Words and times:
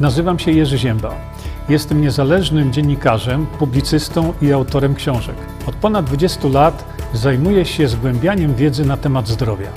Nazywam 0.00 0.38
się 0.38 0.50
Jerzy 0.50 0.78
Zięba. 0.78 1.14
Jestem 1.68 2.00
niezależnym 2.00 2.72
dziennikarzem, 2.72 3.46
publicystą 3.46 4.34
i 4.42 4.52
autorem 4.52 4.94
książek. 4.94 5.36
Od 5.66 5.74
ponad 5.74 6.06
20 6.06 6.48
lat 6.48 6.84
zajmuję 7.14 7.64
się 7.64 7.88
zgłębianiem 7.88 8.54
wiedzy 8.54 8.84
na 8.84 8.96
temat 8.96 9.28
zdrowia. 9.28 9.72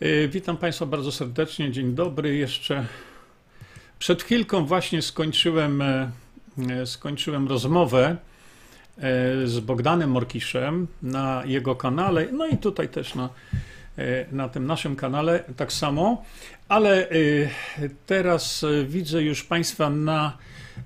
E, 0.00 0.28
witam 0.28 0.56
Państwa 0.56 0.86
bardzo 0.86 1.12
serdecznie. 1.12 1.72
Dzień 1.72 1.94
dobry. 1.94 2.36
Jeszcze 2.36 2.86
przed 3.98 4.22
chwilką 4.22 4.66
właśnie 4.66 5.02
skończyłem, 5.02 5.82
e, 5.82 6.10
e, 6.70 6.86
skończyłem 6.86 7.48
rozmowę 7.48 8.16
z 9.44 9.60
Bogdanem 9.60 10.10
Morkiszem 10.10 10.86
na 11.02 11.42
jego 11.46 11.74
kanale, 11.74 12.26
no 12.32 12.46
i 12.46 12.56
tutaj 12.56 12.88
też 12.88 13.14
na 13.14 13.28
na 14.32 14.48
tym 14.48 14.66
naszym 14.66 14.96
kanale 14.96 15.44
tak 15.56 15.72
samo, 15.72 16.24
ale 16.68 17.08
e, 17.10 17.14
teraz 18.06 18.64
e, 18.64 18.84
widzę 18.84 19.22
już 19.22 19.44
Państwa 19.44 19.90
na, 19.90 20.38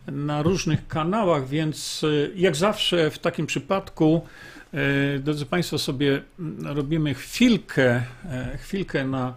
na 0.06 0.42
różnych 0.42 0.88
kanałach, 0.88 1.48
więc 1.48 2.05
jak 2.34 2.56
zawsze 2.56 3.11
w 3.11 3.19
takim 3.19 3.47
przypadku, 3.47 4.27
drodzy 5.20 5.47
Państwo, 5.47 5.78
sobie 5.78 6.23
robimy 6.64 7.14
chwilkę, 7.14 8.02
chwilkę 8.59 9.05
na, 9.05 9.34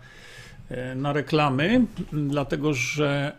na 0.96 1.14
reklamy, 1.14 1.86
dlatego 2.14 2.74
że 2.74 3.36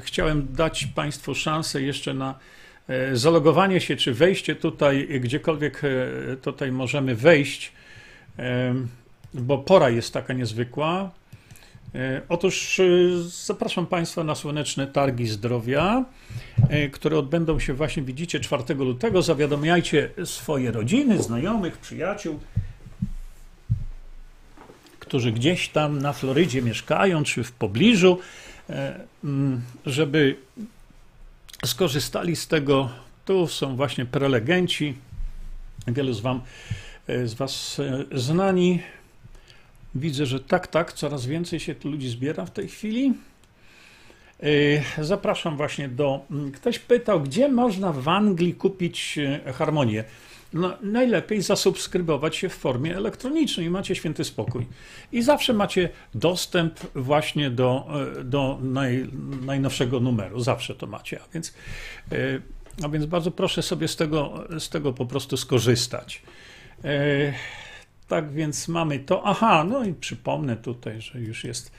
chciałem 0.00 0.46
dać 0.54 0.86
Państwu 0.86 1.34
szansę 1.34 1.82
jeszcze 1.82 2.14
na 2.14 2.34
zalogowanie 3.12 3.80
się, 3.80 3.96
czy 3.96 4.14
wejście 4.14 4.56
tutaj, 4.56 5.20
gdziekolwiek 5.20 5.82
tutaj 6.42 6.72
możemy 6.72 7.14
wejść 7.14 7.72
bo 9.34 9.58
pora 9.58 9.90
jest 9.90 10.12
taka 10.12 10.32
niezwykła. 10.32 11.10
E, 11.94 12.22
otóż 12.28 12.80
e, 12.80 12.84
zapraszam 13.28 13.86
Państwa 13.86 14.24
na 14.24 14.34
słoneczne 14.34 14.86
targi 14.86 15.26
zdrowia, 15.26 16.04
e, 16.68 16.88
które 16.88 17.18
odbędą 17.18 17.60
się 17.60 17.74
właśnie, 17.74 18.02
widzicie, 18.02 18.40
4 18.40 18.74
lutego. 18.74 19.22
Zawiadamiajcie 19.22 20.10
swoje 20.24 20.70
rodziny, 20.70 21.22
znajomych, 21.22 21.78
przyjaciół, 21.78 22.40
którzy 24.98 25.32
gdzieś 25.32 25.68
tam 25.68 25.98
na 25.98 26.12
Florydzie 26.12 26.62
mieszkają, 26.62 27.24
czy 27.24 27.44
w 27.44 27.52
pobliżu, 27.52 28.18
żeby 29.86 30.36
skorzystali 31.66 32.36
z 32.36 32.48
tego. 32.48 32.88
Tu 33.24 33.46
są 33.46 33.76
właśnie 33.76 34.06
prelegenci, 34.06 34.94
wielu 35.86 36.12
z, 36.12 36.20
wam, 36.20 36.40
z 37.08 37.34
Was 37.34 37.80
znani. 38.12 38.82
Widzę, 39.94 40.26
że 40.26 40.40
tak, 40.40 40.66
tak, 40.66 40.92
coraz 40.92 41.26
więcej 41.26 41.60
się 41.60 41.74
tu 41.74 41.90
ludzi 41.90 42.08
zbiera 42.08 42.46
w 42.46 42.50
tej 42.50 42.68
chwili. 42.68 43.14
E, 44.98 45.04
zapraszam 45.04 45.56
właśnie 45.56 45.88
do. 45.88 46.20
Mm, 46.30 46.52
ktoś 46.52 46.78
pytał, 46.78 47.20
gdzie 47.20 47.48
można 47.48 47.92
w 47.92 48.08
Anglii 48.08 48.54
kupić 48.54 49.18
e, 49.46 49.52
harmonię. 49.52 50.04
No, 50.52 50.76
najlepiej 50.82 51.42
zasubskrybować 51.42 52.36
się 52.36 52.48
w 52.48 52.54
formie 52.54 52.96
elektronicznej 52.96 53.66
i 53.66 53.70
macie 53.70 53.94
święty 53.94 54.24
spokój. 54.24 54.66
I 55.12 55.22
zawsze 55.22 55.52
macie 55.52 55.88
dostęp 56.14 56.80
właśnie 56.94 57.50
do, 57.50 57.86
e, 58.18 58.24
do 58.24 58.58
naj, 58.62 59.08
najnowszego 59.42 60.00
numeru. 60.00 60.40
Zawsze 60.40 60.74
to 60.74 60.86
macie. 60.86 61.20
A 61.22 61.34
więc, 61.34 61.54
a 62.82 62.88
więc 62.88 63.06
bardzo 63.06 63.30
proszę 63.30 63.62
sobie 63.62 63.88
z 63.88 63.96
tego, 63.96 64.44
z 64.58 64.68
tego 64.68 64.92
po 64.92 65.06
prostu 65.06 65.36
skorzystać. 65.36 66.22
Tak 68.10 68.32
więc 68.32 68.68
mamy 68.68 68.98
to. 68.98 69.22
Aha, 69.24 69.64
no 69.68 69.84
i 69.84 69.94
przypomnę 69.94 70.56
tutaj, 70.56 71.00
że 71.00 71.20
już 71.20 71.44
jest 71.44 71.72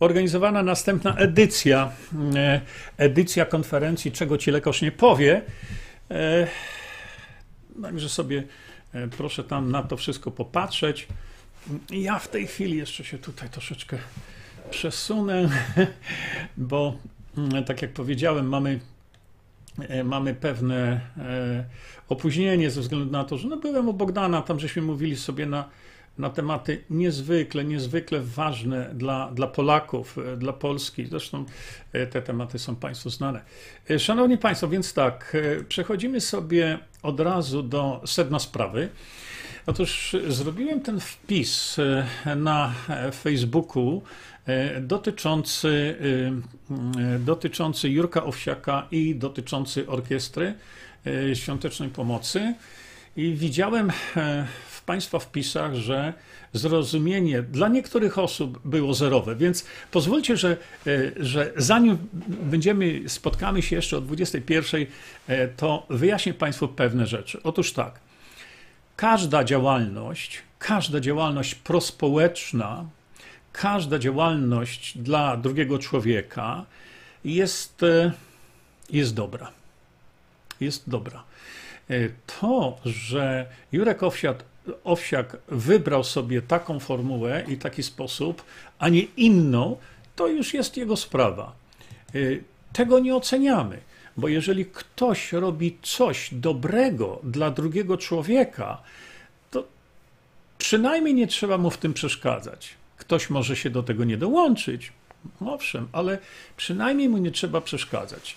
organizowana 0.00 0.62
następna 0.62 1.14
edycja, 1.16 1.92
e, 2.34 2.60
edycja 2.96 3.44
konferencji 3.44 4.12
Czego 4.12 4.38
Ci 4.38 4.50
lekarz 4.50 4.82
nie 4.82 4.92
powie. 4.92 5.42
E, 6.10 6.46
także 7.82 8.08
sobie 8.08 8.42
e, 8.92 9.08
proszę 9.08 9.44
tam 9.44 9.70
na 9.70 9.82
to 9.82 9.96
wszystko 9.96 10.30
popatrzeć. 10.30 11.08
Ja 11.90 12.18
w 12.18 12.28
tej 12.28 12.46
chwili 12.46 12.76
jeszcze 12.76 13.04
się 13.04 13.18
tutaj 13.18 13.48
troszeczkę 13.48 13.98
przesunę, 14.70 15.48
bo 16.56 16.96
mm, 17.38 17.64
tak 17.64 17.82
jak 17.82 17.92
powiedziałem, 17.92 18.48
mamy, 18.48 18.80
mamy 20.04 20.34
pewne 20.34 21.00
opóźnienie 22.08 22.70
ze 22.70 22.80
względu 22.80 23.12
na 23.12 23.24
to, 23.24 23.38
że 23.38 23.48
no 23.48 23.56
byłem 23.56 23.88
u 23.88 23.92
Bogdana, 23.92 24.42
tam 24.42 24.60
żeśmy 24.60 24.82
mówili 24.82 25.16
sobie 25.16 25.46
na, 25.46 25.68
na 26.18 26.30
tematy 26.30 26.84
niezwykle, 26.90 27.64
niezwykle 27.64 28.20
ważne 28.20 28.90
dla, 28.94 29.30
dla 29.30 29.46
Polaków, 29.46 30.18
e, 30.18 30.36
dla 30.36 30.52
Polski. 30.52 31.06
Zresztą 31.06 31.44
e, 31.92 32.06
te 32.06 32.22
tematy 32.22 32.58
są 32.58 32.76
Państwu 32.76 33.10
znane. 33.10 33.40
E, 33.90 33.98
szanowni 33.98 34.38
Państwo, 34.38 34.68
więc 34.68 34.94
tak, 34.94 35.36
przechodzimy 35.68 36.20
sobie 36.20 36.78
od 37.02 37.20
razu 37.20 37.62
do 37.62 38.00
sedna 38.06 38.38
sprawy. 38.38 38.88
Otóż 39.66 40.16
zrobiłem 40.28 40.80
ten 40.80 41.00
wpis 41.00 41.76
na 42.36 42.74
Facebooku 43.12 44.02
dotyczący, 44.80 45.96
dotyczący 47.18 47.88
Jurka 47.88 48.24
Owsiaka 48.24 48.86
i 48.90 49.14
dotyczący 49.14 49.88
orkiestry 49.88 50.54
E, 51.06 51.36
świątecznej 51.36 51.88
pomocy. 51.88 52.54
I 53.16 53.34
widziałem 53.34 53.90
e, 53.90 54.46
w 54.68 54.82
Państwa 54.82 55.18
wpisach, 55.18 55.74
że 55.74 56.12
zrozumienie 56.52 57.42
dla 57.42 57.68
niektórych 57.68 58.18
osób 58.18 58.60
było 58.64 58.94
zerowe, 58.94 59.36
więc 59.36 59.66
pozwólcie, 59.90 60.36
że, 60.36 60.56
e, 60.86 60.90
że 61.16 61.52
zanim 61.56 61.98
będziemy, 62.42 63.08
spotkamy 63.08 63.62
się 63.62 63.76
jeszcze 63.76 63.96
o 63.96 64.00
21, 64.00 64.86
to 65.56 65.86
wyjaśnię 65.90 66.34
Państwu 66.34 66.68
pewne 66.68 67.06
rzeczy. 67.06 67.40
Otóż 67.42 67.72
tak, 67.72 68.00
każda 68.96 69.44
działalność, 69.44 70.42
każda 70.58 71.00
działalność 71.00 71.54
prospołeczna, 71.54 72.84
każda 73.52 73.98
działalność 73.98 74.98
dla 74.98 75.36
drugiego 75.36 75.78
człowieka 75.78 76.64
jest, 77.24 77.80
jest 78.90 79.14
dobra 79.14 79.52
jest 80.62 80.90
dobra. 80.90 81.24
E, 81.90 82.08
to, 82.40 82.78
że 82.84 83.46
Jurek 83.72 84.02
Owsiak, 84.02 84.44
Owsiak 84.84 85.36
wybrał 85.48 86.04
sobie 86.04 86.42
taką 86.42 86.80
formułę 86.80 87.44
i 87.48 87.56
taki 87.56 87.82
sposób, 87.82 88.44
a 88.78 88.88
nie 88.88 89.02
inną, 89.02 89.76
to 90.16 90.28
już 90.28 90.54
jest 90.54 90.76
jego 90.76 90.96
sprawa. 90.96 91.52
E, 92.14 92.18
tego 92.72 92.98
nie 92.98 93.16
oceniamy, 93.16 93.78
bo 94.16 94.28
jeżeli 94.28 94.66
ktoś 94.66 95.32
robi 95.32 95.78
coś 95.82 96.28
dobrego 96.32 97.20
dla 97.22 97.50
drugiego 97.50 97.96
człowieka, 97.96 98.82
to 99.50 99.64
przynajmniej 100.58 101.14
nie 101.14 101.26
trzeba 101.26 101.58
mu 101.58 101.70
w 101.70 101.78
tym 101.78 101.94
przeszkadzać. 101.94 102.74
Ktoś 102.96 103.30
może 103.30 103.56
się 103.56 103.70
do 103.70 103.82
tego 103.82 104.04
nie 104.04 104.16
dołączyć, 104.16 104.92
owszem, 105.40 105.88
ale 105.92 106.18
przynajmniej 106.56 107.08
mu 107.08 107.18
nie 107.18 107.30
trzeba 107.30 107.60
przeszkadzać. 107.60 108.36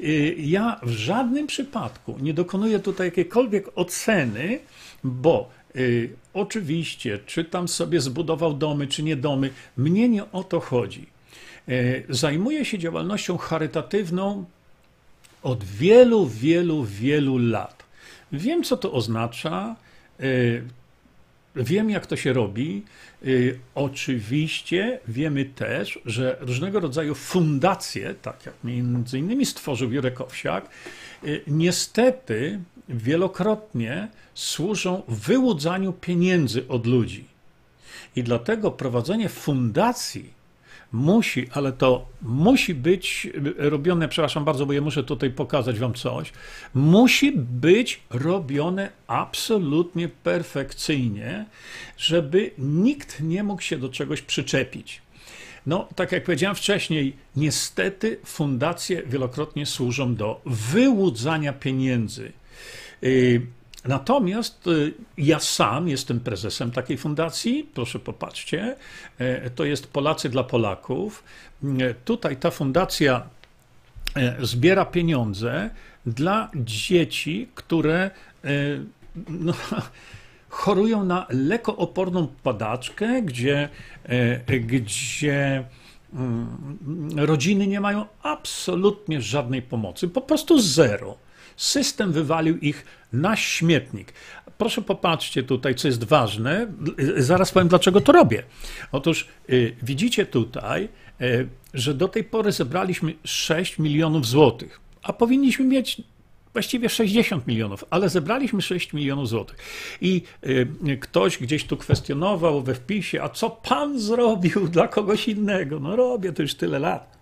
Y, 0.00 0.34
ja 0.38 0.80
w 0.82 0.90
żadnym 0.90 1.46
przypadku 1.46 2.16
nie 2.20 2.34
dokonuję 2.34 2.78
tutaj 2.78 3.06
jakiejkolwiek 3.06 3.66
oceny, 3.74 4.58
bo 5.04 5.50
y, 5.76 6.12
oczywiście, 6.34 7.18
czy 7.26 7.44
tam 7.44 7.68
sobie 7.68 8.00
zbudował 8.00 8.54
domy, 8.54 8.86
czy 8.86 9.02
nie 9.02 9.16
domy, 9.16 9.50
mnie 9.76 10.08
nie 10.08 10.32
o 10.32 10.44
to 10.44 10.60
chodzi. 10.60 11.06
Y, 11.68 12.04
zajmuję 12.08 12.64
się 12.64 12.78
działalnością 12.78 13.36
charytatywną 13.38 14.44
od 15.42 15.64
wielu, 15.64 16.26
wielu, 16.26 16.84
wielu 16.84 17.38
lat. 17.38 17.84
Wiem, 18.32 18.62
co 18.62 18.76
to 18.76 18.92
oznacza. 18.92 19.76
Wiem, 21.56 21.90
jak 21.90 22.06
to 22.06 22.16
się 22.16 22.32
robi. 22.32 22.82
Y, 23.24 23.58
oczywiście 23.74 25.00
wiemy 25.08 25.44
też, 25.44 25.98
że 26.06 26.36
różnego 26.40 26.80
rodzaju 26.80 27.14
fundacje, 27.14 28.14
tak 28.22 28.46
jak 28.46 28.54
między 28.64 29.18
innymi 29.18 29.46
stworzył 29.46 29.92
Jurek 29.92 30.20
Owsiak, 30.20 30.68
y, 31.24 31.42
niestety 31.46 32.60
wielokrotnie 32.88 34.08
służą 34.34 35.02
wyłudzaniu 35.08 35.92
pieniędzy 35.92 36.68
od 36.68 36.86
ludzi. 36.86 37.24
I 38.16 38.22
dlatego 38.22 38.70
prowadzenie 38.70 39.28
fundacji 39.28 40.33
musi, 40.94 41.48
ale 41.52 41.72
to 41.72 42.06
musi 42.22 42.74
być 42.74 43.28
robione, 43.56 44.08
przepraszam 44.08 44.44
bardzo, 44.44 44.66
bo 44.66 44.72
ja 44.72 44.80
muszę 44.80 45.04
tutaj 45.04 45.30
pokazać 45.30 45.78
Wam 45.78 45.94
coś, 45.94 46.32
musi 46.74 47.32
być 47.36 48.00
robione 48.10 48.90
absolutnie 49.06 50.08
perfekcyjnie, 50.08 51.46
żeby 51.96 52.50
nikt 52.58 53.20
nie 53.20 53.42
mógł 53.42 53.62
się 53.62 53.78
do 53.78 53.88
czegoś 53.88 54.22
przyczepić. 54.22 55.02
No, 55.66 55.88
tak 55.96 56.12
jak 56.12 56.24
powiedziałem 56.24 56.56
wcześniej, 56.56 57.16
niestety 57.36 58.18
fundacje 58.24 59.02
wielokrotnie 59.02 59.66
służą 59.66 60.14
do 60.14 60.40
wyłudzania 60.46 61.52
pieniędzy. 61.52 62.32
Natomiast 63.84 64.66
y, 64.66 64.94
ja 65.18 65.38
sam 65.38 65.88
jestem 65.88 66.20
prezesem 66.20 66.70
takiej 66.70 66.98
fundacji. 66.98 67.68
Proszę 67.74 67.98
popatrzcie, 67.98 68.76
e, 69.18 69.50
to 69.50 69.64
jest 69.64 69.86
Polacy 69.86 70.28
dla 70.28 70.44
Polaków. 70.44 71.24
E, 71.64 71.94
tutaj 71.94 72.36
ta 72.36 72.50
fundacja 72.50 73.22
e, 74.16 74.36
zbiera 74.46 74.84
pieniądze 74.84 75.70
dla 76.06 76.50
dzieci, 76.54 77.48
które 77.54 78.10
no, 79.28 79.52
chorują 80.48 81.04
na 81.04 81.26
lekooporną 81.30 82.28
padaczkę, 82.42 83.22
gdzie, 83.22 83.68
gdzie 84.46 85.64
mm, 86.14 87.08
rodziny 87.16 87.66
nie 87.66 87.80
mają 87.80 88.06
absolutnie 88.22 89.20
żadnej 89.20 89.62
pomocy, 89.62 90.08
po 90.08 90.20
prostu 90.20 90.60
zero. 90.60 91.23
System 91.56 92.12
wywalił 92.12 92.58
ich 92.58 92.84
na 93.12 93.36
śmietnik. 93.36 94.12
Proszę 94.58 94.82
popatrzcie 94.82 95.42
tutaj, 95.42 95.74
co 95.74 95.88
jest 95.88 96.04
ważne. 96.04 96.66
Zaraz 97.16 97.52
powiem, 97.52 97.68
dlaczego 97.68 98.00
to 98.00 98.12
robię. 98.12 98.42
Otóż 98.92 99.28
y, 99.50 99.76
widzicie 99.82 100.26
tutaj, 100.26 100.88
y, 101.20 101.48
że 101.74 101.94
do 101.94 102.08
tej 102.08 102.24
pory 102.24 102.52
zebraliśmy 102.52 103.14
6 103.24 103.78
milionów 103.78 104.26
złotych, 104.26 104.80
a 105.02 105.12
powinniśmy 105.12 105.64
mieć 105.64 106.02
właściwie 106.52 106.88
60 106.88 107.46
milionów, 107.46 107.84
ale 107.90 108.08
zebraliśmy 108.08 108.62
6 108.62 108.92
milionów 108.92 109.28
złotych. 109.28 109.56
I 110.00 110.22
y, 110.46 110.98
ktoś 111.00 111.38
gdzieś 111.38 111.64
tu 111.64 111.76
kwestionował 111.76 112.62
we 112.62 112.74
wpisie, 112.74 113.22
a 113.22 113.28
co 113.28 113.50
pan 113.50 113.98
zrobił 114.08 114.68
dla 114.68 114.88
kogoś 114.88 115.28
innego? 115.28 115.80
No 115.80 115.96
robię 115.96 116.32
to 116.32 116.42
już 116.42 116.54
tyle 116.54 116.78
lat. 116.78 117.14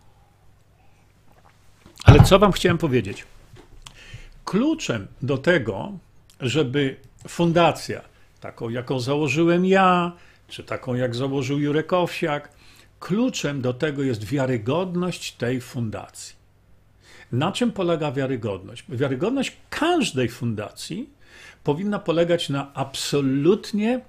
Ale 2.04 2.22
co 2.22 2.38
wam 2.38 2.52
chciałem 2.52 2.78
powiedzieć? 2.78 3.24
Kluczem 4.52 5.06
do 5.22 5.38
tego, 5.38 5.98
żeby 6.40 6.96
fundacja, 7.28 8.00
taką 8.40 8.68
jaką 8.68 9.00
założyłem 9.00 9.66
ja, 9.66 10.12
czy 10.48 10.64
taką 10.64 10.94
jak 10.94 11.14
założył 11.14 11.58
Jurek 11.60 11.92
Owsiak, 11.92 12.52
kluczem 13.00 13.60
do 13.60 13.72
tego 13.72 14.02
jest 14.02 14.24
wiarygodność 14.24 15.32
tej 15.32 15.60
fundacji. 15.60 16.36
Na 17.32 17.52
czym 17.52 17.72
polega 17.72 18.12
wiarygodność? 18.12 18.84
Wiarygodność 18.88 19.56
każdej 19.70 20.28
fundacji 20.28 21.10
powinna 21.64 21.98
polegać 21.98 22.48
na 22.48 22.74
absolutnie, 22.74 24.00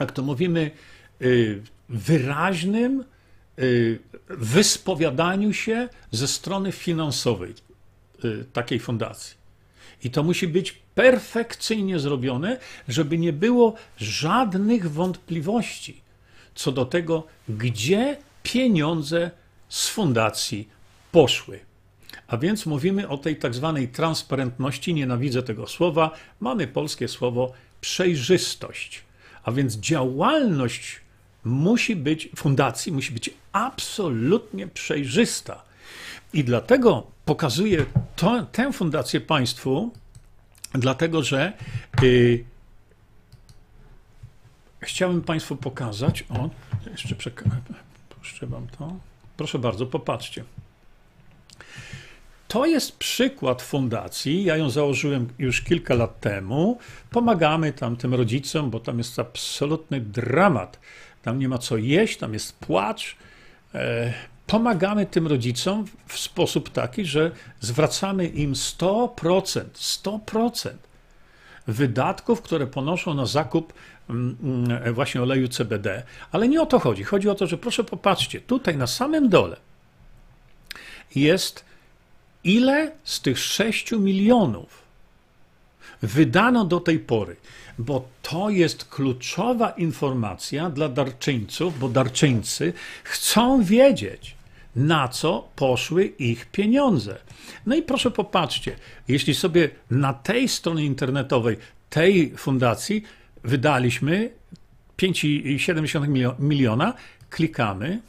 jak 0.00 0.12
to 0.12 0.22
mówimy, 0.22 0.70
y, 1.22 1.62
wyraźnym 1.88 3.04
y, 3.58 3.98
wyspowiadaniu 4.28 5.52
się 5.52 5.88
ze 6.10 6.28
strony 6.28 6.72
finansowej 6.72 7.54
y, 8.24 8.44
takiej 8.52 8.80
fundacji. 8.80 9.41
I 10.04 10.10
to 10.10 10.22
musi 10.22 10.48
być 10.48 10.72
perfekcyjnie 10.94 11.98
zrobione, 11.98 12.58
żeby 12.88 13.18
nie 13.18 13.32
było 13.32 13.74
żadnych 13.96 14.90
wątpliwości 14.90 16.02
co 16.54 16.72
do 16.72 16.84
tego, 16.84 17.26
gdzie 17.48 18.16
pieniądze 18.42 19.30
z 19.68 19.88
fundacji 19.88 20.68
poszły. 21.12 21.60
A 22.26 22.36
więc 22.36 22.66
mówimy 22.66 23.08
o 23.08 23.18
tej 23.18 23.36
tak 23.36 23.54
zwanej 23.54 23.88
transparentności, 23.88 24.94
nienawidzę 24.94 25.42
tego 25.42 25.66
słowa, 25.66 26.10
mamy 26.40 26.66
polskie 26.66 27.08
słowo 27.08 27.52
przejrzystość. 27.80 29.02
A 29.44 29.52
więc 29.52 29.76
działalność 29.76 31.00
musi 31.44 31.96
być, 31.96 32.28
fundacji 32.36 32.92
musi 32.92 33.12
być 33.12 33.30
absolutnie 33.52 34.66
przejrzysta. 34.66 35.62
I 36.32 36.44
dlatego 36.44 37.06
pokazuję 37.24 37.86
to, 38.16 38.46
tę 38.52 38.72
fundację 38.72 39.20
państwu, 39.20 39.92
dlatego 40.72 41.22
że 41.22 41.52
y, 42.02 42.44
chciałem 44.80 45.22
Państwu 45.22 45.56
pokazać. 45.56 46.24
O, 46.28 46.50
jeszcze 46.90 47.14
puszczę 48.20 48.46
Wam 48.46 48.66
to. 48.78 48.96
Proszę 49.36 49.58
bardzo, 49.58 49.86
popatrzcie. 49.86 50.44
To 52.48 52.66
jest 52.66 52.96
przykład 52.96 53.62
fundacji. 53.62 54.44
Ja 54.44 54.56
ją 54.56 54.70
założyłem 54.70 55.28
już 55.38 55.62
kilka 55.62 55.94
lat 55.94 56.20
temu. 56.20 56.78
Pomagamy 57.10 57.72
tam 57.72 57.96
tym 57.96 58.14
rodzicom, 58.14 58.70
bo 58.70 58.80
tam 58.80 58.98
jest 58.98 59.18
absolutny 59.18 60.00
dramat. 60.00 60.80
Tam 61.22 61.38
nie 61.38 61.48
ma 61.48 61.58
co 61.58 61.76
jeść, 61.76 62.18
tam 62.18 62.32
jest 62.32 62.58
płacz. 62.58 63.16
Pomagamy 64.52 65.06
tym 65.06 65.26
rodzicom 65.26 65.84
w 66.06 66.18
sposób 66.18 66.70
taki, 66.70 67.04
że 67.04 67.30
zwracamy 67.60 68.26
im 68.26 68.52
100%, 68.52 69.64
100% 69.74 70.70
wydatków, 71.66 72.42
które 72.42 72.66
ponoszą 72.66 73.14
na 73.14 73.26
zakup 73.26 73.72
mm, 74.10 74.36
mm, 74.42 74.94
właśnie 74.94 75.22
oleju 75.22 75.48
CBD. 75.48 76.02
Ale 76.32 76.48
nie 76.48 76.62
o 76.62 76.66
to 76.66 76.78
chodzi. 76.78 77.04
Chodzi 77.04 77.28
o 77.28 77.34
to, 77.34 77.46
że 77.46 77.58
proszę 77.58 77.84
popatrzcie, 77.84 78.40
tutaj 78.40 78.76
na 78.76 78.86
samym 78.86 79.28
dole 79.28 79.56
jest 81.14 81.64
ile 82.44 82.92
z 83.04 83.20
tych 83.20 83.38
6 83.38 83.92
milionów 83.92 84.82
wydano 86.02 86.64
do 86.64 86.80
tej 86.80 86.98
pory, 86.98 87.36
bo 87.78 88.08
to 88.22 88.50
jest 88.50 88.84
kluczowa 88.84 89.70
informacja 89.70 90.70
dla 90.70 90.88
darczyńców, 90.88 91.78
bo 91.78 91.88
darczyńcy 91.88 92.72
chcą 93.04 93.64
wiedzieć, 93.64 94.41
na 94.76 95.08
co 95.08 95.48
poszły 95.56 96.04
ich 96.04 96.46
pieniądze. 96.46 97.18
No 97.66 97.76
i 97.76 97.82
proszę 97.82 98.10
popatrzcie, 98.10 98.76
jeśli 99.08 99.34
sobie 99.34 99.70
na 99.90 100.14
tej 100.14 100.48
stronie 100.48 100.84
internetowej 100.84 101.56
tej 101.90 102.36
fundacji 102.36 103.02
wydaliśmy 103.44 104.30
5,7 104.98 106.34
miliona, 106.38 106.94
klikamy 107.30 108.00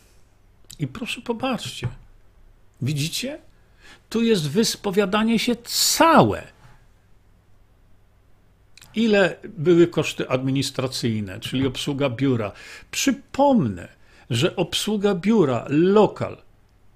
i 0.79 0.87
proszę 0.87 1.21
popatrzcie. 1.21 1.87
Widzicie? 2.81 3.39
Tu 4.09 4.23
jest 4.23 4.49
wyspowiadanie 4.49 5.39
się 5.39 5.55
całe. 5.63 6.43
Ile 8.95 9.35
były 9.57 9.87
koszty 9.87 10.29
administracyjne, 10.29 11.39
czyli 11.39 11.67
obsługa 11.67 12.09
biura? 12.09 12.51
Przypomnę, 12.91 13.87
że 14.29 14.55
obsługa 14.55 15.15
biura 15.15 15.65
lokal 15.69 16.37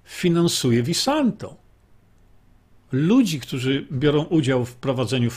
finansuje 0.08 0.82
Visanto. 0.82 1.56
Ludzi, 2.92 3.40
którzy 3.40 3.86
biorą 3.92 4.24
udział 4.24 4.64
w 4.64 4.74
prowadzeniu 4.74 5.30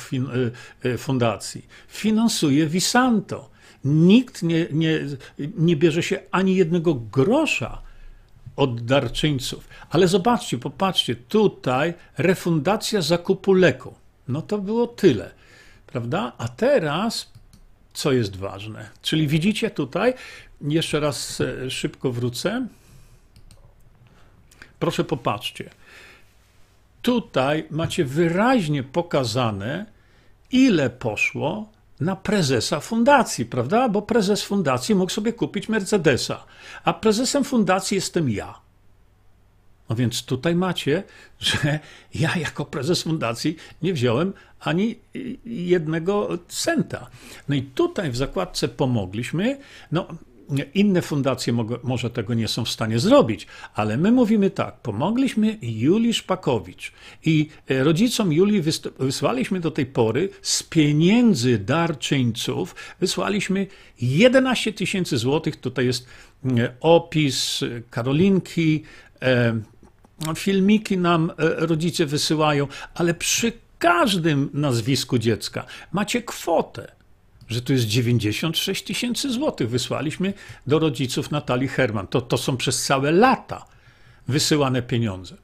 e, 0.83 0.89
e, 0.89 0.97
fundacji, 0.97 1.67
finansuje 1.87 2.67
Visanto. 2.67 3.49
Nikt 3.85 4.43
nie, 4.43 4.67
nie, 4.71 4.99
nie 5.57 5.75
bierze 5.75 6.03
się 6.03 6.19
ani 6.31 6.55
jednego 6.55 6.95
grosza 6.95 7.81
od 8.55 8.81
darczyńców. 8.81 9.67
Ale 9.89 10.07
zobaczcie, 10.07 10.57
popatrzcie, 10.57 11.15
tutaj 11.15 11.93
refundacja 12.17 13.01
zakupu 13.01 13.53
leku. 13.53 13.93
No 14.27 14.41
to 14.41 14.57
było 14.57 14.87
tyle, 14.87 15.31
prawda? 15.87 16.31
A 16.37 16.47
teraz, 16.47 17.31
co 17.93 18.11
jest 18.11 18.35
ważne? 18.35 18.89
Czyli 19.01 19.27
widzicie 19.27 19.69
tutaj, 19.69 20.13
jeszcze 20.61 20.99
raz 20.99 21.41
e, 21.41 21.69
szybko 21.69 22.11
wrócę. 22.11 22.67
Proszę 24.81 25.03
popatrzcie. 25.03 25.69
Tutaj 27.01 27.65
macie 27.69 28.05
wyraźnie 28.05 28.83
pokazane, 28.83 29.85
ile 30.51 30.89
poszło 30.89 31.69
na 31.99 32.15
prezesa 32.15 32.79
fundacji, 32.79 33.45
prawda? 33.45 33.89
Bo 33.89 34.01
prezes 34.01 34.43
fundacji 34.43 34.95
mógł 34.95 35.11
sobie 35.11 35.33
kupić 35.33 35.69
Mercedesa, 35.69 36.43
a 36.83 36.93
prezesem 36.93 37.43
fundacji 37.43 37.95
jestem 37.95 38.29
ja. 38.29 38.59
No 39.89 39.95
więc 39.95 40.23
tutaj 40.23 40.55
macie, 40.55 41.03
że 41.39 41.79
ja 42.13 42.37
jako 42.37 42.65
prezes 42.65 43.03
fundacji 43.03 43.55
nie 43.81 43.93
wziąłem 43.93 44.33
ani 44.59 44.95
jednego 45.45 46.37
centa. 46.47 47.09
No 47.49 47.55
i 47.55 47.61
tutaj 47.61 48.11
w 48.11 48.17
zakładce 48.17 48.67
pomogliśmy. 48.67 49.57
No, 49.91 50.07
inne 50.73 51.01
fundacje 51.01 51.53
może 51.83 52.09
tego 52.09 52.33
nie 52.33 52.47
są 52.47 52.65
w 52.65 52.69
stanie 52.69 52.99
zrobić, 52.99 53.47
ale 53.73 53.97
my 53.97 54.11
mówimy 54.11 54.49
tak, 54.49 54.79
pomogliśmy 54.79 55.57
Julii 55.61 56.13
Szpakowicz 56.13 56.91
i 57.25 57.49
e, 57.69 57.83
rodzicom 57.83 58.33
Julii 58.33 58.63
wysłaliśmy 58.99 59.59
do 59.59 59.71
tej 59.71 59.85
pory 59.85 60.29
z 60.41 60.63
pieniędzy 60.63 61.57
darczyńców, 61.57 62.75
wysłaliśmy 62.99 63.67
11 64.01 64.73
tysięcy 64.73 65.17
złotych, 65.17 65.55
tutaj 65.55 65.85
jest 65.85 66.07
e, 66.45 66.73
opis 66.81 67.63
e, 67.63 67.81
Karolinki, 67.89 68.83
filmiki 70.35 70.97
nam 70.97 71.31
rodzice 71.37 72.05
wysyłają, 72.05 72.67
ale 72.95 73.13
przy 73.13 73.51
każdym 73.79 74.49
nazwisku 74.53 75.17
dziecka 75.17 75.65
macie 75.91 76.21
kwotę 76.21 77.00
że 77.51 77.61
tu 77.61 77.73
jest 77.73 77.85
96 77.85 78.83
tysięcy 78.83 79.31
złotych. 79.31 79.69
Wysłaliśmy 79.69 80.33
do 80.67 80.79
rodziców 80.79 81.31
Natalii 81.31 81.67
Herman. 81.67 82.07
To, 82.07 82.21
to 82.21 82.37
są 82.37 82.57
przez 82.57 82.83
całe 82.83 83.11
lata 83.11 83.65
wysyłane 84.27 84.81
pieniądze. 84.81 85.35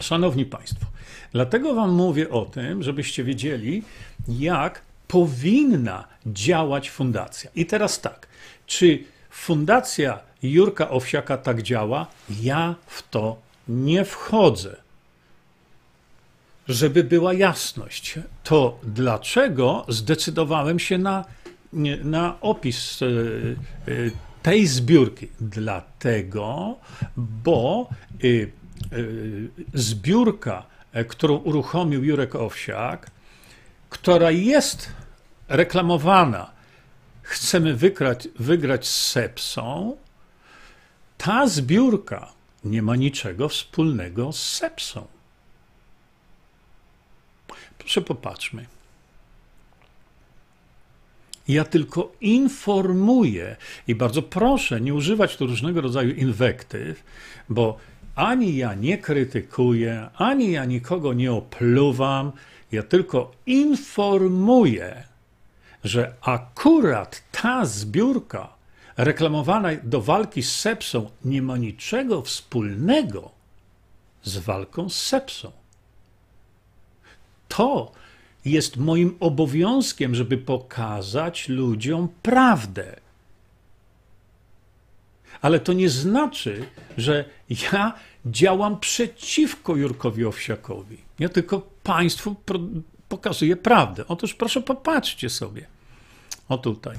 Szanowni 0.00 0.46
Państwo, 0.46 0.86
dlatego 1.32 1.74
Wam 1.74 1.92
mówię 1.92 2.30
o 2.30 2.44
tym, 2.44 2.82
żebyście 2.82 3.24
wiedzieli, 3.24 3.82
jak 4.28 4.82
powinna 5.08 6.04
działać 6.26 6.90
fundacja. 6.90 7.50
I 7.54 7.66
teraz 7.66 8.00
tak, 8.00 8.26
czy 8.66 9.04
fundacja 9.30 10.18
Jurka 10.42 10.90
Owsiaka 10.90 11.36
tak 11.36 11.62
działa? 11.62 12.06
Ja 12.42 12.74
w 12.86 13.08
to 13.10 13.36
nie 13.68 14.04
wchodzę. 14.04 14.83
Żeby 16.68 17.04
była 17.04 17.32
jasność, 17.32 18.18
to 18.44 18.78
dlaczego 18.82 19.84
zdecydowałem 19.88 20.78
się 20.78 20.98
na, 20.98 21.24
na 22.04 22.40
opis 22.40 23.02
e, 23.02 23.06
e, 23.06 24.10
tej 24.42 24.66
zbiórki? 24.66 25.28
Dlatego, 25.40 26.74
bo 27.16 27.88
e, 28.12 28.26
zbiórka, 29.74 30.66
którą 31.08 31.36
uruchomił 31.36 32.04
Jurek 32.04 32.34
Owsiak, 32.34 33.10
która 33.90 34.30
jest 34.30 34.92
reklamowana, 35.48 36.50
chcemy 37.22 37.74
wygrać, 37.74 38.28
wygrać 38.38 38.86
z 38.86 39.10
Sepsą, 39.10 39.96
ta 41.18 41.46
zbiórka 41.46 42.32
nie 42.64 42.82
ma 42.82 42.96
niczego 42.96 43.48
wspólnego 43.48 44.32
z 44.32 44.52
Sepsą. 44.52 45.13
Proszę 47.84 48.02
popatrzmy. 48.02 48.66
Ja 51.48 51.64
tylko 51.64 52.12
informuję 52.20 53.56
i 53.88 53.94
bardzo 53.94 54.22
proszę 54.22 54.80
nie 54.80 54.94
używać 54.94 55.36
tu 55.36 55.46
różnego 55.46 55.80
rodzaju 55.80 56.14
inwektyw, 56.14 57.04
bo 57.48 57.78
ani 58.14 58.56
ja 58.56 58.74
nie 58.74 58.98
krytykuję, 58.98 60.08
ani 60.14 60.50
ja 60.52 60.64
nikogo 60.64 61.12
nie 61.12 61.32
opluwam, 61.32 62.32
ja 62.72 62.82
tylko 62.82 63.32
informuję, 63.46 65.04
że 65.84 66.14
akurat 66.20 67.22
ta 67.32 67.66
zbiórka 67.66 68.48
reklamowana 68.96 69.68
do 69.82 70.00
walki 70.00 70.42
z 70.42 70.56
sepsą 70.56 71.10
nie 71.24 71.42
ma 71.42 71.56
niczego 71.56 72.22
wspólnego 72.22 73.30
z 74.22 74.38
walką 74.38 74.88
z 74.88 75.00
sepsą. 75.00 75.63
To 77.56 77.92
jest 78.44 78.76
moim 78.76 79.16
obowiązkiem, 79.20 80.14
żeby 80.14 80.38
pokazać 80.38 81.48
ludziom 81.48 82.08
prawdę. 82.22 82.96
Ale 85.40 85.60
to 85.60 85.72
nie 85.72 85.88
znaczy, 85.88 86.64
że 86.96 87.24
ja 87.72 87.94
działam 88.26 88.80
przeciwko 88.80 89.76
Jurkowi 89.76 90.24
Owsiakowi. 90.24 90.98
Ja 91.18 91.28
tylko 91.28 91.60
Państwu 91.82 92.36
pokazuję 93.08 93.56
prawdę. 93.56 94.04
Otóż 94.08 94.34
proszę 94.34 94.62
popatrzcie 94.62 95.30
sobie. 95.30 95.66
O 96.48 96.58
tutaj. 96.58 96.96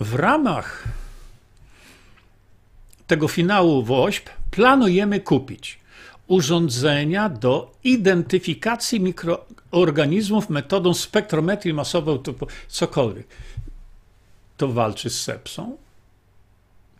W 0.00 0.14
ramach 0.14 0.84
tego 3.06 3.28
finału 3.28 3.82
WOŚP 3.82 4.30
planujemy 4.50 5.20
kupić 5.20 5.85
urządzenia 6.26 7.28
do 7.28 7.72
identyfikacji 7.84 9.00
mikroorganizmów 9.00 10.50
metodą 10.50 10.94
spektrometrii 10.94 11.74
masowej, 11.74 12.18
cokolwiek. 12.68 13.26
To 14.56 14.68
walczy 14.68 15.10
z 15.10 15.20
sepsą? 15.20 15.76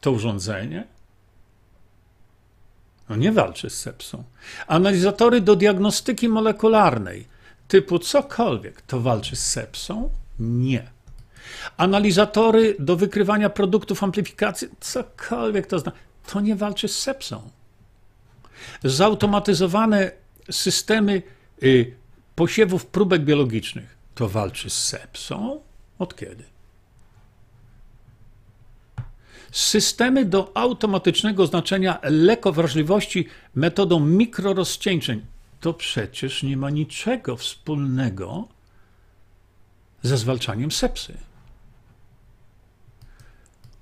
To 0.00 0.10
urządzenie? 0.10 0.86
No 3.08 3.16
nie 3.16 3.32
walczy 3.32 3.70
z 3.70 3.78
sepsą. 3.80 4.24
Analizatory 4.66 5.40
do 5.40 5.56
diagnostyki 5.56 6.28
molekularnej, 6.28 7.26
typu 7.68 7.98
cokolwiek, 7.98 8.82
to 8.82 9.00
walczy 9.00 9.36
z 9.36 9.46
sepsą? 9.46 10.10
Nie. 10.38 10.90
Analizatory 11.76 12.76
do 12.78 12.96
wykrywania 12.96 13.50
produktów 13.50 14.04
amplifikacji, 14.04 14.68
cokolwiek 14.80 15.66
to 15.66 15.78
znaczy, 15.78 15.98
to 16.26 16.40
nie 16.40 16.56
walczy 16.56 16.88
z 16.88 16.98
sepsą. 16.98 17.50
Zautomatyzowane 18.84 20.10
systemy 20.50 21.22
y, 21.62 21.94
posiewów 22.34 22.86
próbek 22.86 23.24
biologicznych, 23.24 23.96
to 24.14 24.28
walczy 24.28 24.70
z 24.70 24.84
sepsą? 24.84 25.60
Od 25.98 26.16
kiedy? 26.16 26.44
Systemy 29.52 30.24
do 30.24 30.52
automatycznego 30.56 31.42
oznaczenia 31.42 31.98
lekowrażliwości 32.02 33.28
metodą 33.54 34.00
mikrorozcieńczeń, 34.00 35.26
to 35.60 35.74
przecież 35.74 36.42
nie 36.42 36.56
ma 36.56 36.70
niczego 36.70 37.36
wspólnego 37.36 38.48
ze 40.02 40.16
zwalczaniem 40.16 40.70
sepsy 40.72 41.18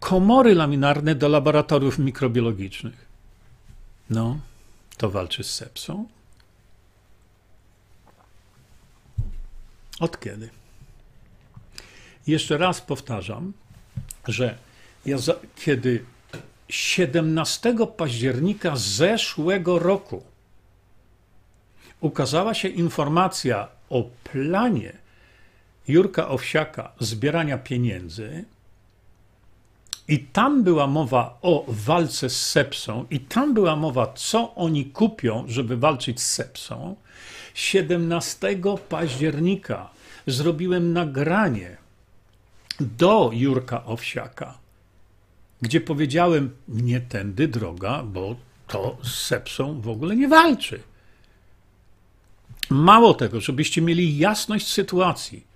komory 0.04 0.54
laminarne 0.54 1.14
do 1.14 1.28
laboratoriów 1.28 1.98
mikrobiologicznych. 1.98 3.06
No, 4.10 4.38
to 4.96 5.10
walczy 5.10 5.44
z 5.44 5.54
sepsą. 5.54 6.08
Od 10.00 10.20
kiedy? 10.20 10.50
Jeszcze 12.26 12.58
raz 12.58 12.80
powtarzam, 12.80 13.52
że 14.28 14.58
ja 15.06 15.18
za, 15.18 15.34
kiedy 15.56 16.04
17 16.68 17.74
października 17.96 18.76
zeszłego 18.76 19.78
roku 19.78 20.22
ukazała 22.00 22.54
się 22.54 22.68
informacja 22.68 23.68
o 23.90 24.02
planie 24.24 24.92
Jurka 25.88 26.28
Owsiaka 26.28 26.92
zbierania 27.00 27.58
pieniędzy, 27.58 28.44
i 30.08 30.18
tam 30.18 30.62
była 30.62 30.86
mowa 30.86 31.38
o 31.42 31.64
walce 31.68 32.30
z 32.30 32.46
sepsą, 32.46 33.06
i 33.10 33.20
tam 33.20 33.54
była 33.54 33.76
mowa, 33.76 34.12
co 34.16 34.54
oni 34.54 34.84
kupią, 34.84 35.44
żeby 35.48 35.76
walczyć 35.76 36.20
z 36.20 36.30
sepsą. 36.30 36.96
17 37.54 38.58
października 38.88 39.90
zrobiłem 40.26 40.92
nagranie 40.92 41.76
do 42.80 43.30
Jurka 43.32 43.84
Owsiaka, 43.84 44.58
gdzie 45.62 45.80
powiedziałem: 45.80 46.50
Nie 46.68 47.00
tędy 47.00 47.48
droga, 47.48 48.02
bo 48.02 48.36
to 48.66 48.96
z 49.02 49.14
sepsą 49.14 49.80
w 49.80 49.88
ogóle 49.88 50.16
nie 50.16 50.28
walczy. 50.28 50.80
Mało 52.70 53.14
tego, 53.14 53.40
żebyście 53.40 53.82
mieli 53.82 54.18
jasność 54.18 54.66
sytuacji. 54.66 55.46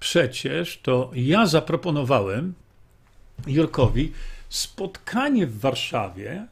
Przecież 0.00 0.78
to 0.82 1.10
ja 1.14 1.46
zaproponowałem 1.46 2.54
Jurkowi 3.46 4.12
spotkanie 4.48 5.46
w 5.46 5.60
Warszawie, 5.60 6.46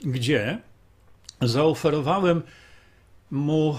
gdzie 0.00 0.58
zaoferowałem 1.40 2.42
mu 3.30 3.78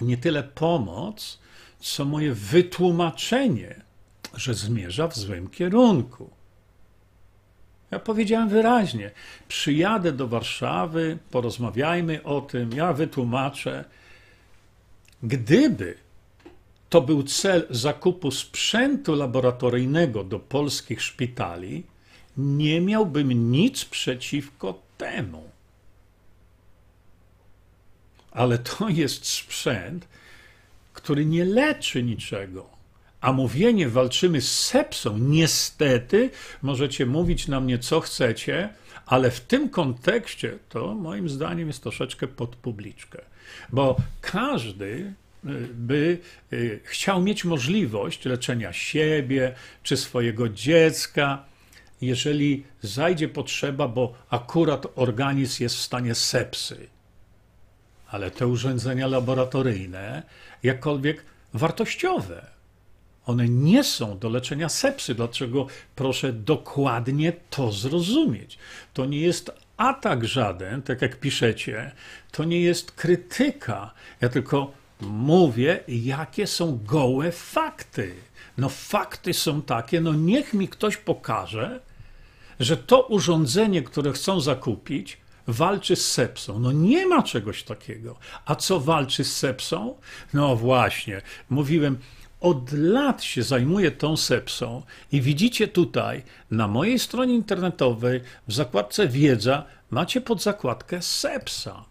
nie 0.00 0.16
tyle 0.16 0.42
pomoc, 0.42 1.38
co 1.80 2.04
moje 2.04 2.34
wytłumaczenie, 2.34 3.80
że 4.34 4.54
zmierza 4.54 5.08
w 5.08 5.18
złym 5.18 5.48
kierunku. 5.48 6.30
Ja 7.90 7.98
powiedziałem 7.98 8.48
wyraźnie: 8.48 9.10
przyjadę 9.48 10.12
do 10.12 10.28
Warszawy, 10.28 11.18
porozmawiajmy 11.30 12.22
o 12.22 12.40
tym, 12.40 12.72
ja 12.72 12.92
wytłumaczę. 12.92 13.84
Gdyby 15.22 16.05
to 16.90 17.00
był 17.00 17.22
cel 17.22 17.66
zakupu 17.70 18.30
sprzętu 18.30 19.14
laboratoryjnego 19.14 20.24
do 20.24 20.38
polskich 20.38 21.02
szpitali, 21.02 21.84
nie 22.36 22.80
miałbym 22.80 23.52
nic 23.52 23.84
przeciwko 23.84 24.82
temu. 24.98 25.50
Ale 28.30 28.58
to 28.58 28.88
jest 28.88 29.26
sprzęt, 29.26 30.08
który 30.92 31.26
nie 31.26 31.44
leczy 31.44 32.02
niczego. 32.02 32.66
A 33.20 33.32
mówienie 33.32 33.88
walczymy 33.88 34.40
z 34.40 34.58
sepsą, 34.60 35.18
niestety, 35.18 36.30
możecie 36.62 37.06
mówić 37.06 37.48
na 37.48 37.60
mnie 37.60 37.78
co 37.78 38.00
chcecie, 38.00 38.68
ale 39.06 39.30
w 39.30 39.40
tym 39.40 39.68
kontekście 39.68 40.58
to 40.68 40.94
moim 40.94 41.28
zdaniem 41.28 41.68
jest 41.68 41.82
troszeczkę 41.82 42.26
pod 42.26 42.56
publiczkę. 42.56 43.22
Bo 43.72 43.96
każdy 44.20 45.14
by 45.72 46.18
y, 46.52 46.80
chciał 46.84 47.22
mieć 47.22 47.44
możliwość 47.44 48.24
leczenia 48.24 48.72
siebie 48.72 49.54
czy 49.82 49.96
swojego 49.96 50.48
dziecka, 50.48 51.44
jeżeli 52.00 52.64
zajdzie 52.82 53.28
potrzeba, 53.28 53.88
bo 53.88 54.14
akurat 54.30 54.86
organizm 54.94 55.62
jest 55.62 55.76
w 55.76 55.80
stanie 55.80 56.14
sepsy. 56.14 56.88
Ale 58.08 58.30
te 58.30 58.46
urządzenia 58.46 59.06
laboratoryjne, 59.06 60.22
jakkolwiek 60.62 61.24
wartościowe, 61.54 62.56
one 63.26 63.48
nie 63.48 63.84
są 63.84 64.18
do 64.18 64.28
leczenia 64.28 64.68
sepsy. 64.68 65.14
Dlaczego 65.14 65.66
proszę 65.94 66.32
dokładnie 66.32 67.32
to 67.50 67.72
zrozumieć? 67.72 68.58
To 68.94 69.06
nie 69.06 69.20
jest 69.20 69.50
atak 69.76 70.24
żaden, 70.24 70.82
tak 70.82 71.02
jak 71.02 71.20
piszecie, 71.20 71.92
to 72.32 72.44
nie 72.44 72.60
jest 72.60 72.92
krytyka. 72.92 73.94
Ja 74.20 74.28
tylko 74.28 74.72
Mówię, 75.00 75.84
jakie 75.88 76.46
są 76.46 76.80
gołe 76.84 77.32
fakty. 77.32 78.14
No 78.58 78.68
fakty 78.68 79.34
są 79.34 79.62
takie, 79.62 80.00
no 80.00 80.14
niech 80.14 80.54
mi 80.54 80.68
ktoś 80.68 80.96
pokaże, 80.96 81.80
że 82.60 82.76
to 82.76 83.02
urządzenie, 83.02 83.82
które 83.82 84.12
chcą 84.12 84.40
zakupić, 84.40 85.18
walczy 85.46 85.96
z 85.96 86.10
sepsą. 86.12 86.58
No 86.58 86.72
nie 86.72 87.06
ma 87.06 87.22
czegoś 87.22 87.62
takiego. 87.62 88.16
A 88.46 88.54
co 88.54 88.80
walczy 88.80 89.24
z 89.24 89.36
sepsą? 89.36 89.94
No 90.34 90.56
właśnie, 90.56 91.22
mówiłem, 91.50 91.98
od 92.40 92.72
lat 92.72 93.22
się 93.22 93.42
zajmuję 93.42 93.90
tą 93.90 94.16
sepsą 94.16 94.82
i 95.12 95.20
widzicie 95.20 95.68
tutaj 95.68 96.22
na 96.50 96.68
mojej 96.68 96.98
stronie 96.98 97.34
internetowej 97.34 98.20
w 98.48 98.52
zakładce 98.52 99.08
wiedza 99.08 99.64
macie 99.90 100.20
pod 100.20 100.42
zakładkę 100.42 101.02
sepsa. 101.02 101.84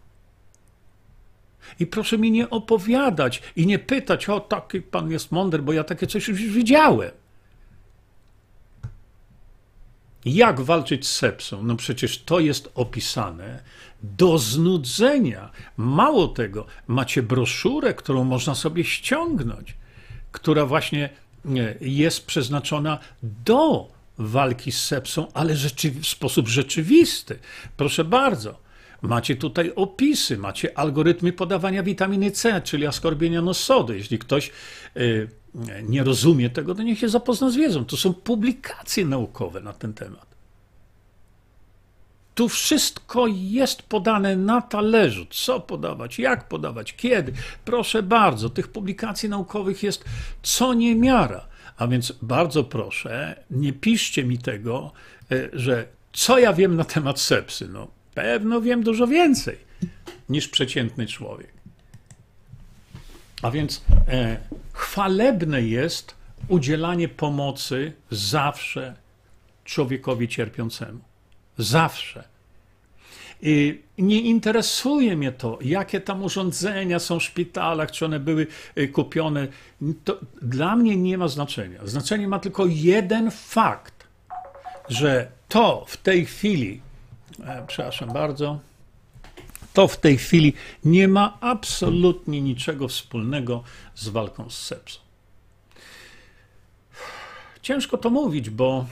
I 1.79 1.87
proszę 1.87 2.17
mi 2.17 2.31
nie 2.31 2.49
opowiadać 2.49 3.41
i 3.55 3.67
nie 3.67 3.79
pytać, 3.79 4.29
o 4.29 4.39
taki 4.39 4.81
pan 4.81 5.11
jest 5.11 5.31
mądry, 5.31 5.61
bo 5.61 5.73
ja 5.73 5.83
takie 5.83 6.07
coś 6.07 6.27
już 6.27 6.41
widziałem. 6.41 7.11
Jak 10.25 10.61
walczyć 10.61 11.07
z 11.07 11.15
sepsą? 11.15 11.63
No 11.63 11.75
przecież 11.75 12.23
to 12.23 12.39
jest 12.39 12.71
opisane 12.75 13.63
do 14.03 14.37
znudzenia. 14.37 15.51
Mało 15.77 16.27
tego, 16.27 16.65
macie 16.87 17.23
broszurę, 17.23 17.93
którą 17.93 18.23
można 18.23 18.55
sobie 18.55 18.83
ściągnąć, 18.83 19.75
która 20.31 20.65
właśnie 20.65 21.09
jest 21.81 22.25
przeznaczona 22.25 22.99
do 23.23 23.87
walki 24.17 24.71
z 24.71 24.83
sepsą, 24.83 25.27
ale 25.33 25.53
w 26.01 26.07
sposób 26.07 26.47
rzeczywisty. 26.47 27.39
Proszę 27.77 28.03
bardzo. 28.03 28.64
Macie 29.05 29.35
tutaj 29.35 29.71
opisy, 29.75 30.37
macie 30.37 30.77
algorytmy 30.77 31.33
podawania 31.33 31.83
witaminy 31.83 32.31
C, 32.31 32.61
czyli 32.61 32.85
askorbienia 32.87 33.53
sody. 33.53 33.97
Jeśli 33.97 34.19
ktoś 34.19 34.51
y, 34.97 35.29
nie 35.83 36.03
rozumie 36.03 36.49
tego, 36.49 36.75
to 36.75 36.83
niech 36.83 36.99
się 36.99 37.09
zapozna 37.09 37.49
z 37.49 37.55
wiedzą. 37.55 37.85
To 37.85 37.97
są 37.97 38.13
publikacje 38.13 39.05
naukowe 39.05 39.61
na 39.61 39.73
ten 39.73 39.93
temat. 39.93 40.35
Tu 42.35 42.49
wszystko 42.49 43.27
jest 43.27 43.81
podane 43.83 44.35
na 44.35 44.61
talerzu. 44.61 45.25
Co 45.29 45.59
podawać, 45.59 46.19
jak 46.19 46.47
podawać, 46.47 46.95
kiedy. 46.95 47.33
Proszę 47.65 48.03
bardzo, 48.03 48.49
tych 48.49 48.67
publikacji 48.67 49.29
naukowych 49.29 49.83
jest 49.83 50.05
co 50.43 50.73
niemiara. 50.73 51.47
A 51.77 51.87
więc 51.87 52.13
bardzo 52.21 52.63
proszę, 52.63 53.43
nie 53.51 53.73
piszcie 53.73 54.23
mi 54.23 54.37
tego, 54.37 54.91
y, 55.31 55.49
że 55.53 55.87
co 56.13 56.39
ja 56.39 56.53
wiem 56.53 56.75
na 56.75 56.83
temat 56.83 57.19
sepsy. 57.19 57.67
No, 57.67 57.87
pewno 58.15 58.61
wiem 58.61 58.83
dużo 58.83 59.07
więcej 59.07 59.57
niż 60.29 60.47
przeciętny 60.47 61.07
człowiek. 61.07 61.53
A 63.41 63.51
więc 63.51 63.85
e, 64.07 64.37
chwalebne 64.73 65.61
jest 65.61 66.15
udzielanie 66.47 67.07
pomocy 67.07 67.93
zawsze 68.11 68.95
człowiekowi 69.63 70.27
cierpiącemu. 70.27 70.99
Zawsze. 71.57 72.23
I 73.41 73.81
nie 73.97 74.21
interesuje 74.21 75.17
mnie 75.17 75.31
to, 75.31 75.59
jakie 75.61 76.01
tam 76.01 76.23
urządzenia 76.23 76.99
są 76.99 77.19
w 77.19 77.23
szpitalach, 77.23 77.91
czy 77.91 78.05
one 78.05 78.19
były 78.19 78.47
e, 78.75 78.87
kupione. 78.87 79.47
To 80.03 80.19
dla 80.41 80.75
mnie 80.75 80.97
nie 80.97 81.17
ma 81.17 81.27
znaczenia. 81.27 81.79
Znaczenie 81.83 82.27
ma 82.27 82.39
tylko 82.39 82.65
jeden 82.65 83.31
fakt, 83.31 84.07
że 84.89 85.27
to 85.47 85.85
w 85.87 85.97
tej 85.97 86.25
chwili, 86.25 86.81
przepraszam 87.67 88.13
bardzo, 88.13 88.59
to 89.73 89.87
w 89.87 89.97
tej 89.97 90.17
chwili 90.17 90.53
nie 90.85 91.07
ma 91.07 91.37
absolutnie 91.41 92.41
niczego 92.41 92.87
wspólnego 92.87 93.63
z 93.95 94.09
walką 94.09 94.49
z 94.49 94.57
sepsą. 94.57 94.99
Ciężko 97.61 97.97
to 97.97 98.09
mówić, 98.09 98.49
bo, 98.49 98.85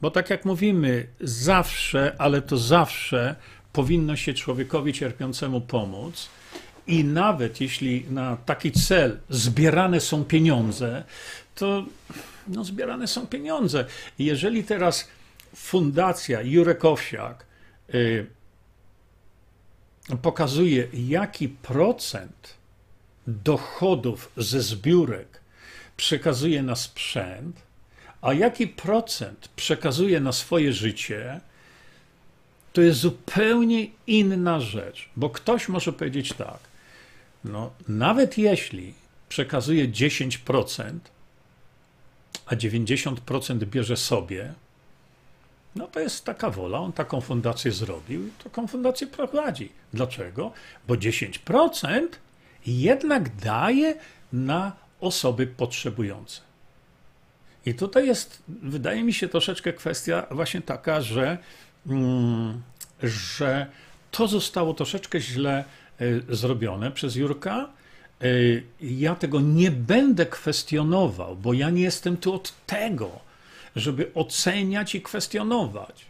bo 0.00 0.10
tak 0.10 0.30
jak 0.30 0.44
mówimy, 0.44 1.06
zawsze, 1.20 2.14
ale 2.18 2.42
to 2.42 2.56
zawsze 2.56 3.36
powinno 3.72 4.16
się 4.16 4.34
człowiekowi 4.34 4.92
cierpiącemu 4.92 5.60
pomóc. 5.60 6.28
I 6.86 7.04
nawet 7.04 7.60
jeśli 7.60 8.04
na 8.10 8.36
taki 8.36 8.72
cel 8.72 9.18
zbierane 9.30 10.00
są 10.00 10.24
pieniądze, 10.24 11.04
to 11.54 11.84
no, 12.48 12.64
zbierane 12.64 13.06
są 13.06 13.26
pieniądze. 13.26 13.84
Jeżeli 14.18 14.64
teraz 14.64 15.08
Fundacja 15.54 16.42
Jurek 16.42 16.84
Owsiak 16.84 17.46
y, 17.94 18.26
pokazuje, 20.22 20.88
jaki 20.92 21.48
procent 21.48 22.54
dochodów 23.26 24.32
ze 24.36 24.62
zbiórek 24.62 25.40
przekazuje 25.96 26.62
na 26.62 26.76
sprzęt, 26.76 27.62
a 28.22 28.32
jaki 28.32 28.66
procent 28.68 29.48
przekazuje 29.56 30.20
na 30.20 30.32
swoje 30.32 30.72
życie, 30.72 31.40
to 32.72 32.80
jest 32.80 33.00
zupełnie 33.00 33.86
inna 34.06 34.60
rzecz. 34.60 35.08
Bo 35.16 35.30
ktoś 35.30 35.68
może 35.68 35.92
powiedzieć 35.92 36.32
tak, 36.32 36.58
no, 37.44 37.70
nawet 37.88 38.38
jeśli 38.38 38.94
przekazuje 39.28 39.88
10%, 39.88 40.98
a 42.46 42.54
90% 42.54 43.64
bierze 43.64 43.96
sobie, 43.96 44.54
no 45.76 45.86
to 45.86 46.00
jest 46.00 46.24
taka 46.24 46.50
wola, 46.50 46.78
on 46.78 46.92
taką 46.92 47.20
fundację 47.20 47.72
zrobił 47.72 48.26
i 48.26 48.30
taką 48.44 48.66
fundację 48.66 49.06
prowadzi. 49.06 49.72
Dlaczego? 49.92 50.52
Bo 50.88 50.94
10% 50.94 52.08
jednak 52.66 53.36
daje 53.36 53.94
na 54.32 54.72
osoby 55.00 55.46
potrzebujące. 55.46 56.40
I 57.66 57.74
tutaj 57.74 58.06
jest, 58.06 58.42
wydaje 58.48 59.04
mi 59.04 59.12
się, 59.12 59.28
troszeczkę 59.28 59.72
kwestia 59.72 60.26
właśnie 60.30 60.60
taka, 60.60 61.00
że, 61.00 61.38
mm, 61.86 62.62
że 63.02 63.66
to 64.10 64.28
zostało 64.28 64.74
troszeczkę 64.74 65.20
źle 65.20 65.64
y, 66.00 66.22
zrobione 66.28 66.90
przez 66.90 67.16
Jurka. 67.16 67.68
Y, 68.22 68.62
ja 68.80 69.14
tego 69.14 69.40
nie 69.40 69.70
będę 69.70 70.26
kwestionował, 70.26 71.36
bo 71.36 71.52
ja 71.52 71.70
nie 71.70 71.82
jestem 71.82 72.16
tu 72.16 72.34
od 72.34 72.52
tego, 72.66 73.20
żeby 73.76 74.10
oceniać 74.14 74.94
i 74.94 75.02
kwestionować. 75.02 76.06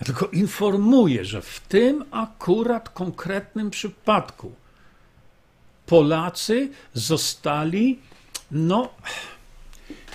Ja 0.00 0.06
tylko 0.06 0.26
informuję, 0.26 1.24
że 1.24 1.42
w 1.42 1.60
tym 1.60 2.04
akurat 2.10 2.88
konkretnym 2.88 3.70
przypadku 3.70 4.52
Polacy 5.86 6.70
zostali, 6.94 7.98
no, 8.50 8.88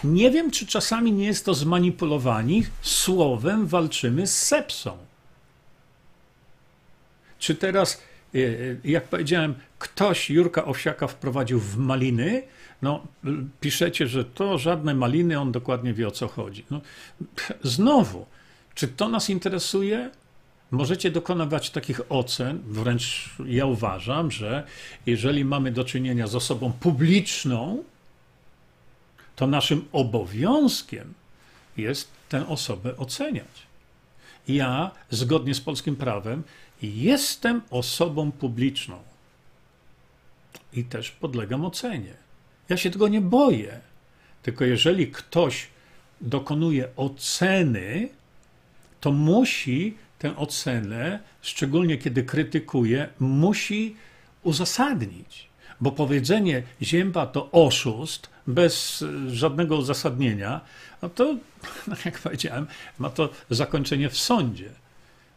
nie 0.03 0.31
wiem, 0.31 0.51
czy 0.51 0.67
czasami 0.67 1.12
nie 1.12 1.25
jest 1.25 1.45
to 1.45 1.53
zmanipulowani 1.53 2.65
słowem 2.81 3.67
walczymy 3.67 4.27
z 4.27 4.38
sepsą. 4.38 4.97
Czy 7.39 7.55
teraz, 7.55 8.01
e, 8.36 8.38
e, 8.38 8.41
jak 8.83 9.03
powiedziałem, 9.03 9.55
ktoś 9.79 10.29
Jurka 10.29 10.65
Owsiaka 10.65 11.07
wprowadził 11.07 11.59
w 11.59 11.77
maliny, 11.77 12.43
no, 12.84 13.08
piszecie, 13.62 14.08
że 14.08 14.26
to 14.26 14.58
żadne 14.58 14.93
maliny, 14.93 15.39
on 15.39 15.52
dokładnie 15.52 15.93
wie 15.93 16.08
o 16.08 16.12
co 16.12 16.28
chodzi. 16.28 16.65
No, 16.72 16.82
znowu, 17.63 18.26
czy 18.76 18.88
to 18.88 19.10
nas 19.10 19.30
interesuje? 19.30 20.10
Możecie 20.72 21.12
dokonywać 21.12 21.69
takich 21.69 22.02
ocen, 22.10 22.60
wręcz 22.65 23.30
ja 23.46 23.65
uważam, 23.65 24.32
że 24.32 24.63
jeżeli 25.06 25.46
mamy 25.46 25.72
do 25.72 25.84
czynienia 25.84 26.28
z 26.28 26.36
osobą 26.36 26.72
publiczną, 26.80 27.84
to 29.36 29.48
naszym 29.48 29.86
obowiązkiem 29.91 31.13
jest 31.78 32.12
tę 32.30 32.48
osobę 32.48 32.98
oceniać. 32.98 33.67
Ja, 34.48 34.91
zgodnie 35.10 35.56
z 35.56 35.62
polskim 35.62 35.96
prawem, 35.96 36.43
jestem 36.82 37.62
osobą 37.69 38.32
publiczną 38.32 39.00
i 40.74 40.84
też 40.84 41.12
podlegam 41.12 41.65
ocenie. 41.65 42.22
Ja 42.69 42.78
się 42.78 42.91
tego 42.91 43.08
nie 43.08 43.21
boję. 43.21 43.80
Tylko 44.43 44.65
jeżeli 44.65 45.08
ktoś 45.08 45.67
dokonuje 46.21 46.88
oceny, 46.95 48.10
to 49.02 49.12
musi 49.12 49.97
tę 50.19 50.38
ocenę, 50.38 51.19
szczególnie 51.41 51.97
kiedy 51.97 52.23
krytykuje, 52.23 53.10
musi 53.19 53.95
uzasadnić. 54.43 55.47
Bo 55.82 55.91
powiedzenie 55.91 56.63
Zięba 56.82 57.26
to 57.26 57.52
oszust 57.52 58.30
bez 58.47 59.04
żadnego 59.28 59.78
uzasadnienia, 59.78 60.62
no 61.02 61.10
to, 61.10 61.36
no 61.88 61.95
jak 62.06 62.19
powiedziałem, 62.19 62.67
ma 62.99 63.10
to 63.10 63.30
zakończenie 63.49 64.10
w 64.10 64.17
sądzie. 64.17 64.69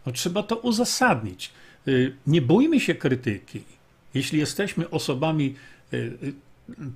No 0.07 0.12
trzeba 0.12 0.43
to 0.43 0.57
uzasadnić. 0.57 1.51
Y, 1.89 2.17
nie 2.27 2.43
bójmy 2.43 2.81
się 2.81 2.95
krytyki. 2.95 3.62
Jeśli 4.15 4.39
jesteśmy 4.39 4.91
osobami 4.91 5.55
y, 5.93 5.97
y, 5.97 6.33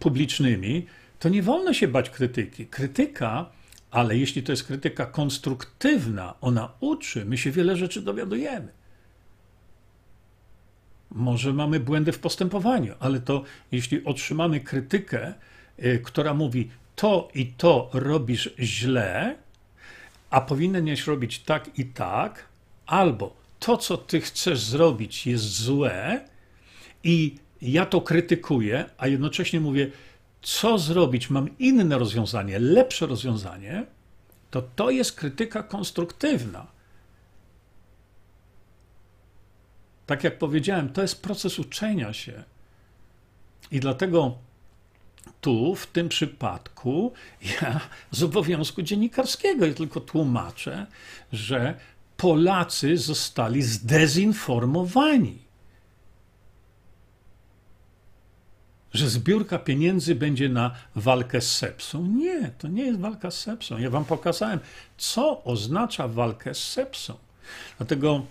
publicznymi, 0.00 0.87
to 1.18 1.28
nie 1.28 1.42
wolno 1.42 1.72
się 1.74 1.88
bać 1.88 2.11
krytyki. 2.11 2.66
Krytyka, 2.66 3.50
ale 3.90 4.16
jeśli 4.16 4.42
to 4.42 4.52
jest 4.52 4.64
krytyka 4.64 5.06
konstruktywna, 5.06 6.35
ona 6.40 6.72
uczy, 6.80 7.24
my 7.24 7.38
się 7.38 7.50
wiele 7.50 7.76
rzeczy 7.76 8.02
dowiadujemy. 8.02 8.68
Może 11.11 11.52
mamy 11.52 11.80
błędy 11.80 12.12
w 12.12 12.18
postępowaniu, 12.18 12.94
ale 13.00 13.20
to 13.20 13.44
jeśli 13.72 14.04
otrzymamy 14.04 14.61
krytykę, 14.61 15.35
y, 15.85 16.00
która 16.04 16.35
mówi 16.35 16.70
to 16.96 17.28
i 17.35 17.46
to 17.46 17.90
robisz 17.92 18.50
źle, 18.59 19.37
a 20.30 20.40
powinieneś 20.40 21.06
robić 21.06 21.38
tak 21.38 21.78
i 21.78 21.85
tak, 21.85 22.48
albo 22.87 23.37
to, 23.59 23.76
co 23.76 23.96
ty 23.96 24.20
chcesz 24.20 24.61
zrobić, 24.61 25.26
jest 25.26 25.44
złe 25.44 26.20
i 27.04 27.37
ja 27.62 27.87
to 27.87 28.01
krytykuję, 28.01 28.85
a 28.99 29.07
jednocześnie 29.07 29.61
mówię, 29.61 29.90
co 30.42 30.79
zrobić, 30.79 31.31
mam 31.31 31.59
inne 31.59 31.99
rozwiązanie, 31.99 32.59
lepsze 32.59 33.07
rozwiązanie, 33.07 33.87
to 34.51 34.62
to 34.62 34.90
jest 34.90 35.12
krytyka 35.12 35.62
konstruktywna. 35.62 36.66
Tak 40.07 40.25
jak 40.25 40.38
powiedziałem, 40.38 40.88
to 40.88 41.03
jest 41.03 41.23
proces 41.23 41.59
uczenia 41.59 42.12
się. 42.12 42.44
I 43.70 43.81
dlatego 43.81 44.35
tu, 45.40 45.75
w 45.75 45.87
tym 45.87 46.09
przypadku, 46.09 47.12
ja 47.42 47.81
z 48.11 48.23
obowiązku 48.23 48.83
dziennikarskiego 48.83 49.66
ja 49.66 49.75
tylko 49.75 50.01
tłumaczę, 50.01 50.87
że 51.33 51.75
Polacy 52.16 52.96
zostali 52.96 53.62
zdezinformowani. 53.62 55.50
Że 58.92 59.09
zbiórka 59.09 59.59
pieniędzy 59.59 60.14
będzie 60.14 60.48
na 60.48 60.70
walkę 60.94 61.40
z 61.40 61.57
sepsą. 61.57 62.07
Nie, 62.07 62.50
to 62.59 62.68
nie 62.68 62.85
jest 62.85 63.00
walka 63.00 63.31
z 63.31 63.38
sepsą. 63.38 63.79
Ja 63.79 63.90
wam 63.90 64.05
pokazałem, 64.05 64.61
co 64.98 65.44
oznacza 65.44 66.09
walkę 66.09 66.55
z 66.55 66.64
sepsą. 66.64 67.14
Dlatego 67.79 68.22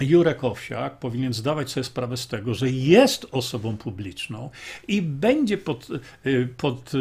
Jurek 0.00 0.44
Owsiak 0.44 0.98
powinien 0.98 1.32
zdawać 1.32 1.70
sobie 1.70 1.84
sprawę 1.84 2.16
z 2.16 2.26
tego, 2.26 2.54
że 2.54 2.70
jest 2.70 3.26
osobą 3.32 3.76
publiczną 3.76 4.50
i 4.88 5.02
będzie 5.02 5.58
pod, 5.58 5.88
y, 6.26 6.48
pod, 6.56 6.94
y, 6.94 6.98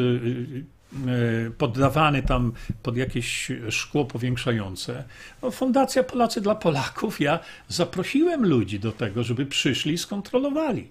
y, 1.07 1.51
poddawany 1.57 2.23
tam 2.23 2.53
pod 2.83 2.97
jakieś 2.97 3.51
szkło 3.69 4.05
powiększające. 4.05 5.03
No, 5.41 5.51
Fundacja 5.51 6.03
Polacy 6.03 6.41
dla 6.41 6.55
Polaków, 6.55 7.21
ja 7.21 7.39
zaprosiłem 7.67 8.45
ludzi 8.45 8.79
do 8.79 8.91
tego, 8.91 9.23
żeby 9.23 9.45
przyszli 9.45 9.93
i 9.93 9.97
skontrolowali 9.97 10.87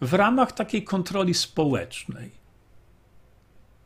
w 0.00 0.14
ramach 0.14 0.52
takiej 0.52 0.84
kontroli 0.84 1.34
społecznej. 1.34 2.30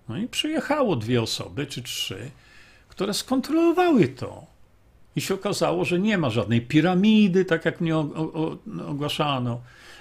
No 0.09 0.17
i 0.17 0.29
przyjechało 0.29 0.97
dwie 0.97 1.23
osoby 1.23 1.67
czy 1.67 1.83
trzy, 1.83 2.31
które 2.89 3.15
skontrolowały 3.15 4.09
to. 4.09 4.47
I 5.17 5.21
się 5.21 5.35
okazało, 5.35 5.85
że 5.85 5.99
nie 5.99 6.19
ma 6.19 6.31
żadnej 6.31 6.61
piramidy, 6.61 7.45
tak 7.45 7.65
jak 7.65 7.81
mnie 7.81 7.97
ogłaszano. 8.87 9.61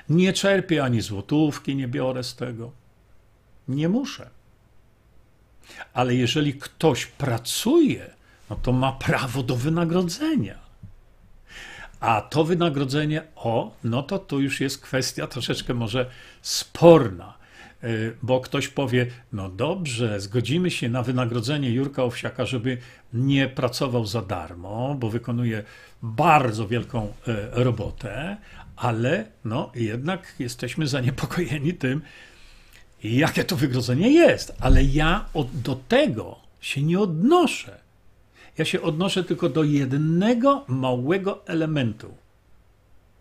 Nie 0.10 0.34
czerpię 0.34 0.84
ani 0.84 1.02
złotówki, 1.02 1.76
nie 1.76 1.88
biorę 1.88 2.24
z 2.24 2.36
tego. 2.36 2.72
Nie 3.68 3.90
muszę. 3.90 4.30
Ale 5.94 6.16
jeżeli 6.16 6.54
ktoś 6.54 7.06
pracuje, 7.06 8.14
no 8.50 8.56
to 8.56 8.72
ma 8.72 8.92
prawo 8.92 9.44
do 9.44 9.56
wynagrodzenia. 9.56 10.63
A 12.04 12.22
to 12.22 12.44
wynagrodzenie, 12.44 13.22
o, 13.36 13.76
no 13.84 14.04
to 14.04 14.20
tu 14.20 14.42
już 14.42 14.62
jest 14.62 14.82
kwestia 14.82 15.28
troszeczkę 15.28 15.74
może 15.74 16.06
sporna. 16.42 17.38
Y, 17.84 18.16
bo 18.24 18.40
ktoś 18.42 18.68
powie, 18.68 19.08
no 19.34 19.50
dobrze, 19.50 20.20
zgodzimy 20.20 20.72
się 20.72 20.90
na 20.90 21.04
wynagrodzenie 21.04 21.72
Jurka 21.72 22.04
Owsiaka, 22.04 22.46
żeby 22.46 22.78
nie 23.14 23.48
pracował 23.48 24.06
za 24.06 24.22
darmo, 24.22 24.96
bo 25.00 25.10
wykonuje 25.10 25.64
bardzo 26.02 26.68
wielką 26.68 27.06
y, 27.08 27.36
robotę, 27.52 28.38
ale 28.76 29.26
no 29.46 29.72
jednak 29.76 30.36
jesteśmy 30.40 30.88
zaniepokojeni 30.88 31.74
tym, 31.74 32.02
jakie 33.04 33.44
to 33.44 33.56
wynagrodzenie 33.56 34.12
jest. 34.12 34.54
Ale 34.60 34.84
ja 34.84 35.26
od, 35.34 35.62
do 35.62 35.76
tego 35.76 36.40
się 36.62 36.82
nie 36.82 37.00
odnoszę. 37.00 37.83
Ja 38.58 38.66
się 38.66 38.82
odnoszę 38.82 39.24
tylko 39.24 39.50
do 39.50 39.64
jednego 39.64 40.66
małego 40.68 41.48
elementu 41.48 42.14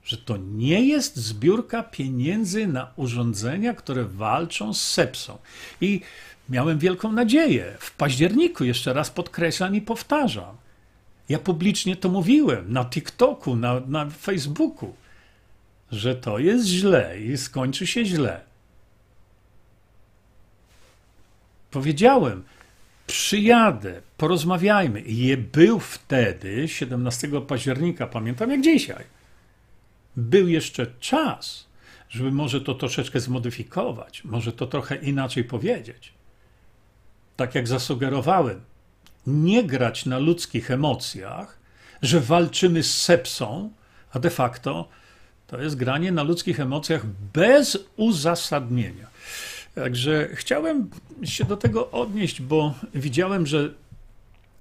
że 0.04 0.16
to 0.16 0.36
nie 0.36 0.86
jest 0.86 1.16
zbiórka 1.16 1.82
pieniędzy 1.82 2.66
na 2.66 2.92
urządzenia, 2.96 3.74
które 3.74 4.04
walczą 4.04 4.74
z 4.74 4.82
sepsą. 4.88 5.38
I 5.80 6.00
miałem 6.48 6.78
wielką 6.78 7.12
nadzieję. 7.12 7.76
W 7.78 7.96
październiku, 7.96 8.64
jeszcze 8.64 8.92
raz 8.92 9.10
podkreślam 9.10 9.74
i 9.74 9.80
powtarzam, 9.80 10.56
ja 11.28 11.38
publicznie 11.38 11.96
to 11.96 12.08
mówiłem 12.08 12.72
na 12.72 12.84
TikToku, 12.84 13.56
na, 13.56 13.80
na 13.80 14.10
Facebooku, 14.10 14.94
że 15.92 16.14
to 16.14 16.38
jest 16.38 16.66
źle 16.66 17.20
i 17.20 17.36
skończy 17.38 17.86
się 17.86 18.04
źle. 18.04 18.40
Powiedziałem, 21.70 22.42
przyjadę, 23.06 24.02
porozmawiajmy. 24.16 25.00
I 25.00 25.36
był 25.36 25.80
wtedy, 25.80 26.68
17 26.68 27.28
października, 27.48 28.06
pamiętam 28.06 28.50
jak 28.50 28.60
dzisiaj 28.60 29.04
był 30.16 30.48
jeszcze 30.48 30.86
czas, 31.00 31.66
żeby 32.08 32.32
może 32.32 32.60
to 32.60 32.74
troszeczkę 32.74 33.20
zmodyfikować, 33.20 34.24
może 34.24 34.52
to 34.52 34.66
trochę 34.66 34.96
inaczej 34.96 35.44
powiedzieć. 35.44 36.12
Tak 37.36 37.54
jak 37.54 37.68
zasugerowałem, 37.68 38.60
nie 39.26 39.64
grać 39.64 40.06
na 40.06 40.18
ludzkich 40.18 40.70
emocjach, 40.70 41.58
że 42.02 42.20
walczymy 42.20 42.82
z 42.82 43.02
sepsą, 43.02 43.70
a 44.12 44.18
de 44.18 44.30
facto 44.30 44.88
to 45.46 45.62
jest 45.62 45.76
granie 45.76 46.12
na 46.12 46.22
ludzkich 46.22 46.60
emocjach 46.60 47.06
bez 47.32 47.78
uzasadnienia. 47.96 49.06
Także 49.74 50.28
chciałem 50.34 50.90
się 51.24 51.44
do 51.44 51.56
tego 51.56 51.90
odnieść, 51.90 52.42
bo 52.42 52.74
widziałem, 52.94 53.46
że 53.46 53.70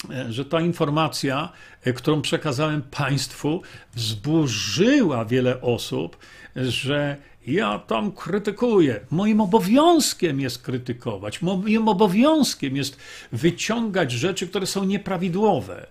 E, 0.10 0.34
że 0.34 0.45
ta 0.45 0.62
informacja, 0.62 1.50
e, 1.84 1.93
którą 1.93 2.21
przekazałem 2.21 2.82
Państwu, 2.82 3.62
wzburzyła 3.95 5.26
wiele 5.26 5.62
osób, 5.62 6.17
że 6.56 7.17
ja 7.47 7.80
tam 7.80 8.12
krytykuję. 8.12 9.00
Moim 9.12 9.41
obowiązkiem 9.41 10.39
jest 10.39 10.62
krytykować, 10.62 11.41
moim 11.41 11.88
obowiązkiem 11.88 12.76
jest 12.76 12.97
wyciągać 13.32 14.12
rzeczy, 14.12 14.47
które 14.47 14.65
są 14.65 14.84
nieprawidłowe. 14.84 15.88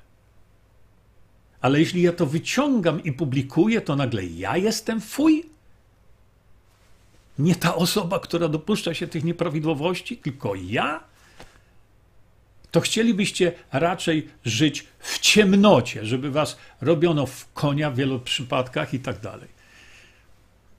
Ale 1.61 1.79
jeśli 1.81 2.03
ja 2.03 2.13
to 2.13 2.27
wyciągam 2.27 3.05
i 3.05 3.13
publikuję, 3.13 3.81
to 3.81 3.97
nagle 3.97 4.27
ja 4.27 4.57
jestem 4.57 5.01
fuj. 5.01 5.45
Nie 7.41 7.55
ta 7.55 7.75
osoba, 7.75 8.21
która 8.21 8.49
dopuszcza 8.49 8.95
się 8.95 9.07
tych 9.07 9.25
nieprawidłowości, 9.25 10.17
tylko 10.17 10.55
ja 10.55 11.05
to 12.71 12.81
chcielibyście 12.81 13.53
raczej 13.73 14.29
żyć 14.45 14.87
w 14.99 15.19
ciemnocie, 15.19 16.07
żeby 16.07 16.31
was 16.31 16.57
robiono 16.81 17.27
w 17.27 17.53
konia 17.53 17.91
w 17.91 17.97
wielu 17.97 18.21
przypadkach 18.21 18.95
i 18.95 19.01
tak 19.01 19.21
dalej. 19.21 19.49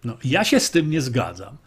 No, 0.04 0.18
ja 0.24 0.44
się 0.44 0.60
z 0.60 0.72
tym 0.72 0.90
nie 0.90 1.02
zgadzam, 1.02 1.58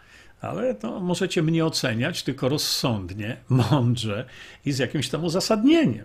ale 0.40 0.74
to 0.74 1.00
możecie 1.00 1.42
mnie 1.42 1.66
oceniać 1.66 2.22
tylko 2.22 2.48
rozsądnie, 2.48 3.37
mądrze 3.70 4.26
i 4.64 4.72
z 4.72 4.78
jakimś 4.78 5.09
tam 5.09 5.24
uzasadnieniem. 5.24 6.04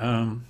Um, 0.00 0.40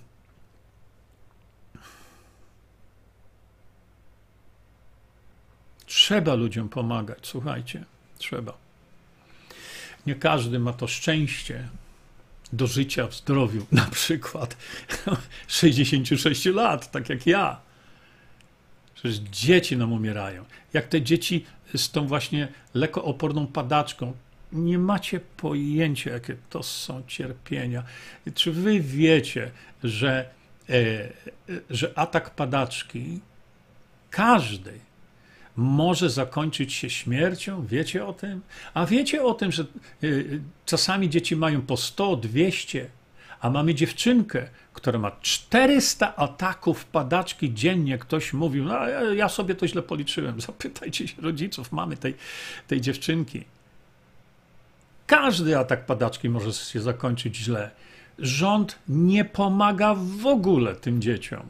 Trzeba 5.87 6.35
ludziom 6.35 6.69
pomagać, 6.69 7.19
słuchajcie, 7.23 7.85
trzeba. 8.19 8.59
Nie 10.07 10.15
każdy 10.15 10.59
ma 10.59 10.73
to 10.73 10.87
szczęście, 10.87 11.69
do 12.53 12.67
życia 12.67 13.07
w 13.07 13.15
zdrowiu, 13.15 13.67
na 13.73 13.87
przykład 13.87 14.57
66 15.49 16.47
lat, 16.47 16.91
tak 16.91 17.09
jak 17.09 17.27
ja. 17.27 17.61
Przecież 18.95 19.17
dzieci 19.17 19.77
nam 19.77 19.93
umierają. 19.93 20.45
Jak 20.73 20.87
te 20.87 21.03
dzieci 21.03 21.47
z 21.75 21.91
tą 21.91 22.07
właśnie 22.07 22.49
lekooporną 22.75 23.47
padaczką, 23.47 24.13
nie 24.53 24.79
macie 24.79 25.21
pojęcia, 25.21 26.11
jakie 26.11 26.37
to 26.51 26.63
są 26.63 27.03
cierpienia. 27.07 27.83
Czy 28.35 28.53
wy 28.53 28.81
wiecie, 28.81 29.51
że, 29.85 30.31
e, 30.69 30.73
e 30.73 31.11
że 31.71 31.99
atak 31.99 32.31
padaczki 32.31 33.21
każdej 34.11 34.81
może 35.57 36.11
zakończyć 36.11 36.73
się 36.73 36.91
śmiercią. 36.91 37.67
Wiecie 37.67 38.07
o 38.07 38.13
tym? 38.13 38.41
A 38.75 38.87
wiecie 38.87 39.25
o 39.25 39.35
tym, 39.35 39.53
że 39.53 39.63
y, 39.63 40.07
y, 40.07 40.41
czasami 40.67 41.11
dzieci 41.11 41.37
mają 41.37 41.63
po 41.63 41.77
100, 41.77 42.17
200, 42.17 42.87
a 43.41 43.51
mamy 43.51 43.75
dziewczynkę, 43.75 44.49
która 44.73 44.99
ma 44.99 45.13
400 45.23 46.17
ataków 46.17 46.85
padaczki 46.85 47.55
dziennie. 47.55 47.99
Ktoś 47.99 48.33
mówił, 48.33 48.65
no 48.65 48.89
ja 49.15 49.29
sobie 49.29 49.55
to 49.55 49.69
źle 49.69 49.83
policzyłem. 49.83 50.41
Zapytajcie 50.51 51.09
się 51.09 51.23
rodziców 51.23 51.73
mamy 51.73 51.97
tej, 51.97 52.15
tej 52.69 52.81
dziewczynki. 52.81 53.45
Każdy 55.07 55.59
atak 55.59 55.87
padaczki 55.87 56.29
może 56.29 56.53
się 56.53 56.81
zakończyć 56.81 57.37
źle. 57.37 57.71
Rząd 58.19 58.79
nie 58.89 59.25
pomaga 59.25 59.95
w 59.95 60.27
ogóle 60.27 60.77
tym 60.77 61.03
dzieciom. 61.03 61.43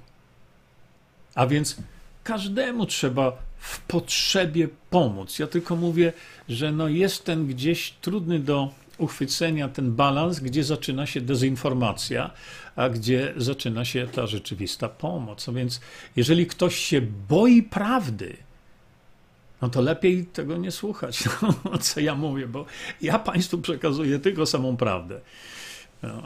A 1.34 1.46
więc 1.46 1.76
każdemu 2.24 2.86
trzeba 2.86 3.32
w 3.58 3.80
potrzebie 3.80 4.68
pomóc. 4.90 5.38
Ja 5.38 5.46
tylko 5.46 5.76
mówię, 5.76 6.12
że 6.48 6.72
no 6.72 6.88
jest 6.88 7.24
ten 7.24 7.46
gdzieś 7.46 7.90
trudny 8.00 8.38
do 8.38 8.70
uchwycenia 8.98 9.68
ten 9.68 9.92
balans, 9.92 10.40
gdzie 10.40 10.64
zaczyna 10.64 11.06
się 11.06 11.20
dezinformacja, 11.20 12.30
a 12.76 12.88
gdzie 12.88 13.34
zaczyna 13.36 13.84
się 13.84 14.06
ta 14.06 14.26
rzeczywista 14.26 14.88
pomoc. 14.88 15.48
A 15.48 15.52
więc 15.52 15.80
jeżeli 16.16 16.46
ktoś 16.46 16.76
się 16.76 17.00
boi 17.28 17.62
prawdy, 17.62 18.36
no 19.62 19.68
to 19.68 19.80
lepiej 19.80 20.26
tego 20.26 20.56
nie 20.56 20.70
słuchać, 20.70 21.24
no, 21.64 21.78
co 21.78 22.00
ja 22.00 22.14
mówię, 22.14 22.46
bo 22.46 22.66
ja 23.02 23.18
Państwu 23.18 23.58
przekazuję 23.58 24.18
tylko 24.18 24.46
samą 24.46 24.76
prawdę. 24.76 25.20
No. 26.02 26.22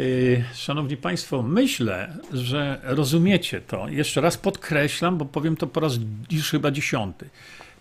Y, 0.00 0.44
szanowni 0.54 0.96
Państwo, 0.96 1.42
myślę, 1.42 2.16
że 2.32 2.80
rozumiecie 2.82 3.60
to. 3.60 3.88
Jeszcze 3.88 4.20
raz 4.20 4.36
podkreślam, 4.36 5.18
bo 5.18 5.24
powiem 5.24 5.56
to 5.56 5.66
po 5.66 5.80
raz 5.80 5.92
już 6.30 6.50
chyba 6.50 6.70
dziesiąty. 6.70 7.30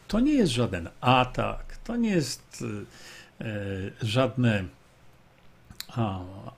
To 0.08 0.20
nie 0.20 0.34
jest 0.34 0.52
żaden 0.52 0.90
atak, 1.02 1.78
to 1.84 1.96
nie 1.96 2.10
jest 2.10 2.62
y, 3.42 3.46
y, 3.46 3.92
żadny 4.02 4.66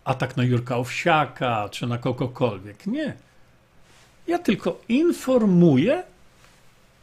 atak 0.03 0.37
na 0.37 0.43
Jurka 0.43 0.77
Owsiaka 0.77 1.69
czy 1.69 1.87
na 1.87 1.97
kogokolwiek. 1.97 2.87
Nie. 2.87 3.13
Ja 4.27 4.39
tylko 4.39 4.81
informuję, 4.89 6.03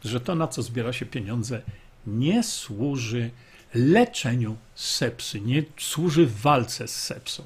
że 0.03 0.19
to, 0.19 0.35
na 0.35 0.47
co 0.47 0.61
zbiera 0.61 0.93
się 0.93 1.05
pieniądze, 1.05 1.61
nie 2.07 2.43
służy 2.43 3.29
leczeniu 3.73 4.55
sepsy, 4.75 5.41
nie 5.41 5.63
służy 5.77 6.27
walce 6.27 6.87
z 6.87 6.95
sepsą. 7.03 7.43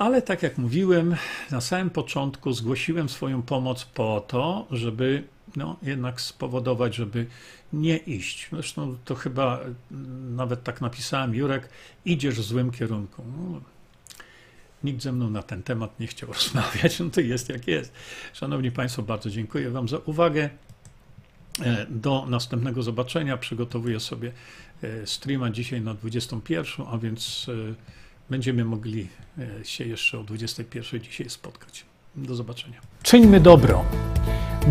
Ale 0.00 0.22
tak 0.22 0.42
jak 0.42 0.58
mówiłem, 0.58 1.16
na 1.50 1.60
samym 1.60 1.90
początku 1.90 2.52
zgłosiłem 2.52 3.08
swoją 3.08 3.42
pomoc 3.42 3.84
po 3.84 4.24
to, 4.28 4.66
żeby 4.70 5.24
no, 5.56 5.76
jednak 5.82 6.20
spowodować, 6.20 6.94
żeby 6.94 7.26
nie 7.72 7.96
iść. 7.96 8.48
Zresztą 8.52 8.96
to 9.04 9.14
chyba 9.14 9.60
nawet 10.36 10.64
tak 10.64 10.80
napisałem, 10.80 11.34
Jurek, 11.34 11.68
idziesz 12.04 12.34
w 12.34 12.42
złym 12.42 12.70
kierunku. 12.70 13.24
No, 13.36 13.60
nikt 14.84 15.02
ze 15.02 15.12
mną 15.12 15.30
na 15.30 15.42
ten 15.42 15.62
temat 15.62 16.00
nie 16.00 16.06
chciał 16.06 16.32
rozmawiać, 16.32 17.00
no 17.00 17.10
to 17.10 17.20
jest 17.20 17.48
jak 17.48 17.66
jest. 17.66 17.92
Szanowni 18.32 18.70
Państwo, 18.70 19.02
bardzo 19.02 19.30
dziękuję 19.30 19.70
Wam 19.70 19.88
za 19.88 19.98
uwagę. 19.98 20.50
E, 21.62 21.86
do 21.90 22.26
następnego 22.28 22.82
zobaczenia 22.82 23.36
przygotowuję 23.36 24.00
sobie 24.00 24.32
e, 24.82 25.06
streama 25.06 25.50
dzisiaj 25.50 25.80
na 25.80 25.94
21, 25.94 26.86
a 26.90 26.98
więc 26.98 27.46
e, 27.48 27.99
będziemy 28.30 28.64
mogli 28.64 29.08
się 29.62 29.84
jeszcze 29.84 30.18
o 30.18 30.22
21 30.22 31.00
dzisiaj 31.00 31.30
spotkać. 31.30 31.84
Do 32.16 32.34
zobaczenia. 32.34 32.80
Czyńmy 33.02 33.40
dobro. 33.40 33.84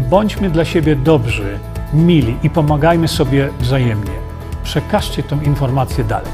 Bądźmy 0.10 0.50
dla 0.50 0.66
siebie 0.66 0.96
dobrzy, 0.96 1.60
mili 1.94 2.36
i 2.44 2.50
pomagajmy 2.50 3.08
sobie 3.08 3.50
wzajemnie. 3.60 4.12
Przekażcie 4.64 5.24
tę 5.24 5.40
informację 5.44 6.04
dalej. 6.04 6.32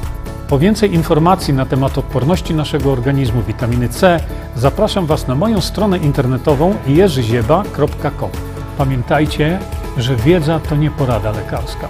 Po 0.49 0.59
więcej 0.59 0.93
informacji 0.93 1.53
na 1.53 1.65
temat 1.65 1.97
odporności 1.97 2.53
naszego 2.53 2.91
organizmu 2.91 3.43
witaminy 3.43 3.89
C 3.89 4.19
zapraszam 4.55 5.05
Was 5.05 5.27
na 5.27 5.35
moją 5.35 5.61
stronę 5.61 5.97
internetową 5.97 6.75
jerzyzieba.com. 6.88 8.29
Pamiętajcie, 8.77 9.59
że 9.97 10.15
wiedza 10.15 10.59
to 10.59 10.75
nie 10.75 10.91
porada 10.91 11.31
lekarska. 11.31 11.89